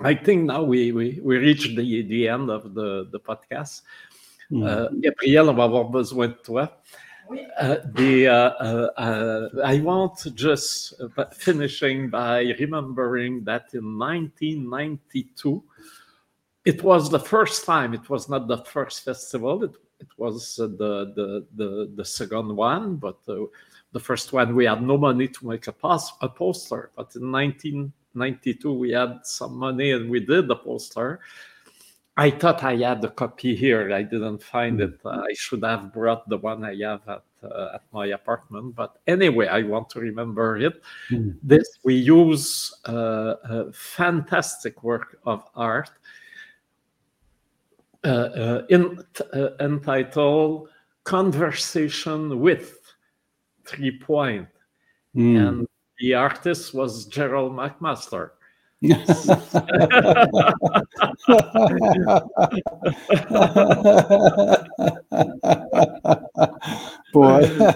[0.00, 3.82] I think now we, we, we reached the, the end of the, the podcast.
[4.54, 6.68] Uh, Gabriel, on va avoir besoin de toi.
[7.58, 8.50] Uh, the, uh,
[9.00, 10.94] uh, I want just
[11.32, 15.62] finishing by remembering that in 1992,
[16.64, 17.94] it was the first time.
[17.94, 19.64] It was not the first festival.
[19.64, 23.44] It, it was uh, the, the the the second one, but uh,
[23.92, 26.90] the first one we had no money to make a, pos- a poster.
[26.96, 31.20] But in 1992 we had some money and we did the poster.
[32.16, 33.92] I thought I had the copy here.
[33.92, 35.00] I didn't find it.
[35.04, 38.74] Uh, I should have brought the one I have at uh, at my apartment.
[38.74, 40.82] But anyway, I want to remember it.
[41.10, 41.36] Mm.
[41.42, 45.90] This we use uh, a fantastic work of art
[48.04, 49.02] in,
[49.32, 50.68] uh, entitled
[51.04, 52.80] "Conversation with
[53.64, 54.48] Three Point,"
[55.16, 55.48] Mm.
[55.48, 55.68] and
[56.00, 58.30] the artist was Gerald McMaster.
[67.12, 67.12] Boy,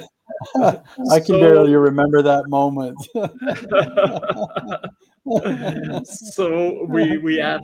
[0.57, 2.97] I can So- barely remember that moment.
[6.07, 7.63] so we we have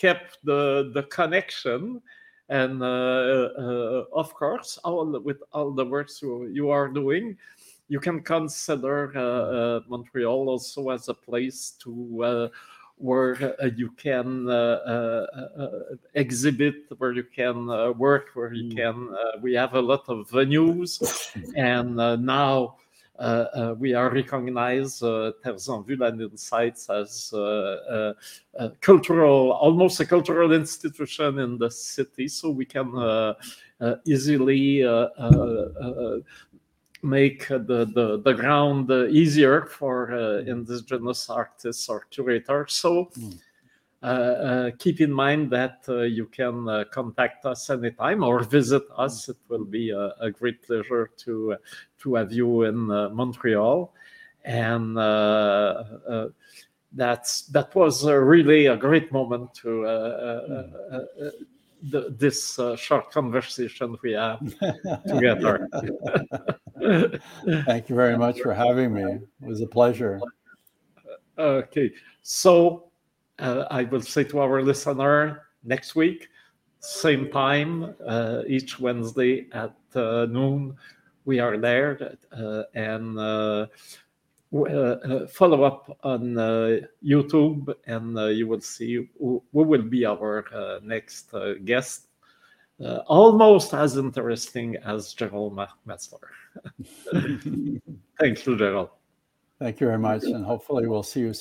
[0.00, 2.00] kept the the connection
[2.48, 7.36] and uh, uh, of course all with all the works you, you are doing
[7.88, 11.92] you can consider uh, uh, montreal also as a place to
[12.24, 12.48] uh,
[12.96, 15.26] where uh, you can uh, uh,
[15.62, 15.68] uh,
[16.14, 18.76] exhibit where you can uh, work where you Mm.
[18.76, 21.00] can uh, we have a lot of venues
[21.56, 22.76] and uh, now
[23.78, 25.32] we are recognized uh,
[25.86, 28.12] Vue and Insights as uh, uh,
[28.54, 33.34] a cultural, almost a cultural institution in the city, so we can uh,
[33.80, 36.18] uh, easily uh, uh, uh,
[37.02, 42.72] make the, the, the ground uh, easier for uh, indigenous artists or curators.
[42.74, 43.38] So Mm.
[44.02, 48.82] Uh, uh, keep in mind that uh, you can uh, contact us anytime or visit
[48.96, 49.28] us.
[49.28, 51.56] It will be a, a great pleasure to
[52.00, 53.92] to have you in uh, Montreal,
[54.44, 56.28] and uh, uh,
[56.92, 59.84] that's that was uh, really a great moment to.
[59.84, 59.88] Uh,
[60.92, 61.30] uh,
[61.82, 64.40] the, this uh, short conversation we have
[65.08, 65.66] together.
[67.64, 69.02] Thank you very much for having me.
[69.02, 70.20] It was a pleasure.
[71.38, 71.90] Okay,
[72.22, 72.89] so
[73.40, 76.28] uh, I will say to our listener next week,
[76.80, 80.76] same time, uh, each Wednesday at uh, noon,
[81.24, 83.66] we are there uh, and uh,
[84.52, 86.34] uh, follow up on
[87.04, 91.32] YouTube, and you will see who, who will be our next
[91.64, 92.06] guest.
[93.06, 96.18] Almost as interesting as Gerald McMaster.
[98.18, 98.88] Thank you, Gerald.
[99.58, 101.34] Thank you very much, and hopefully we'll see you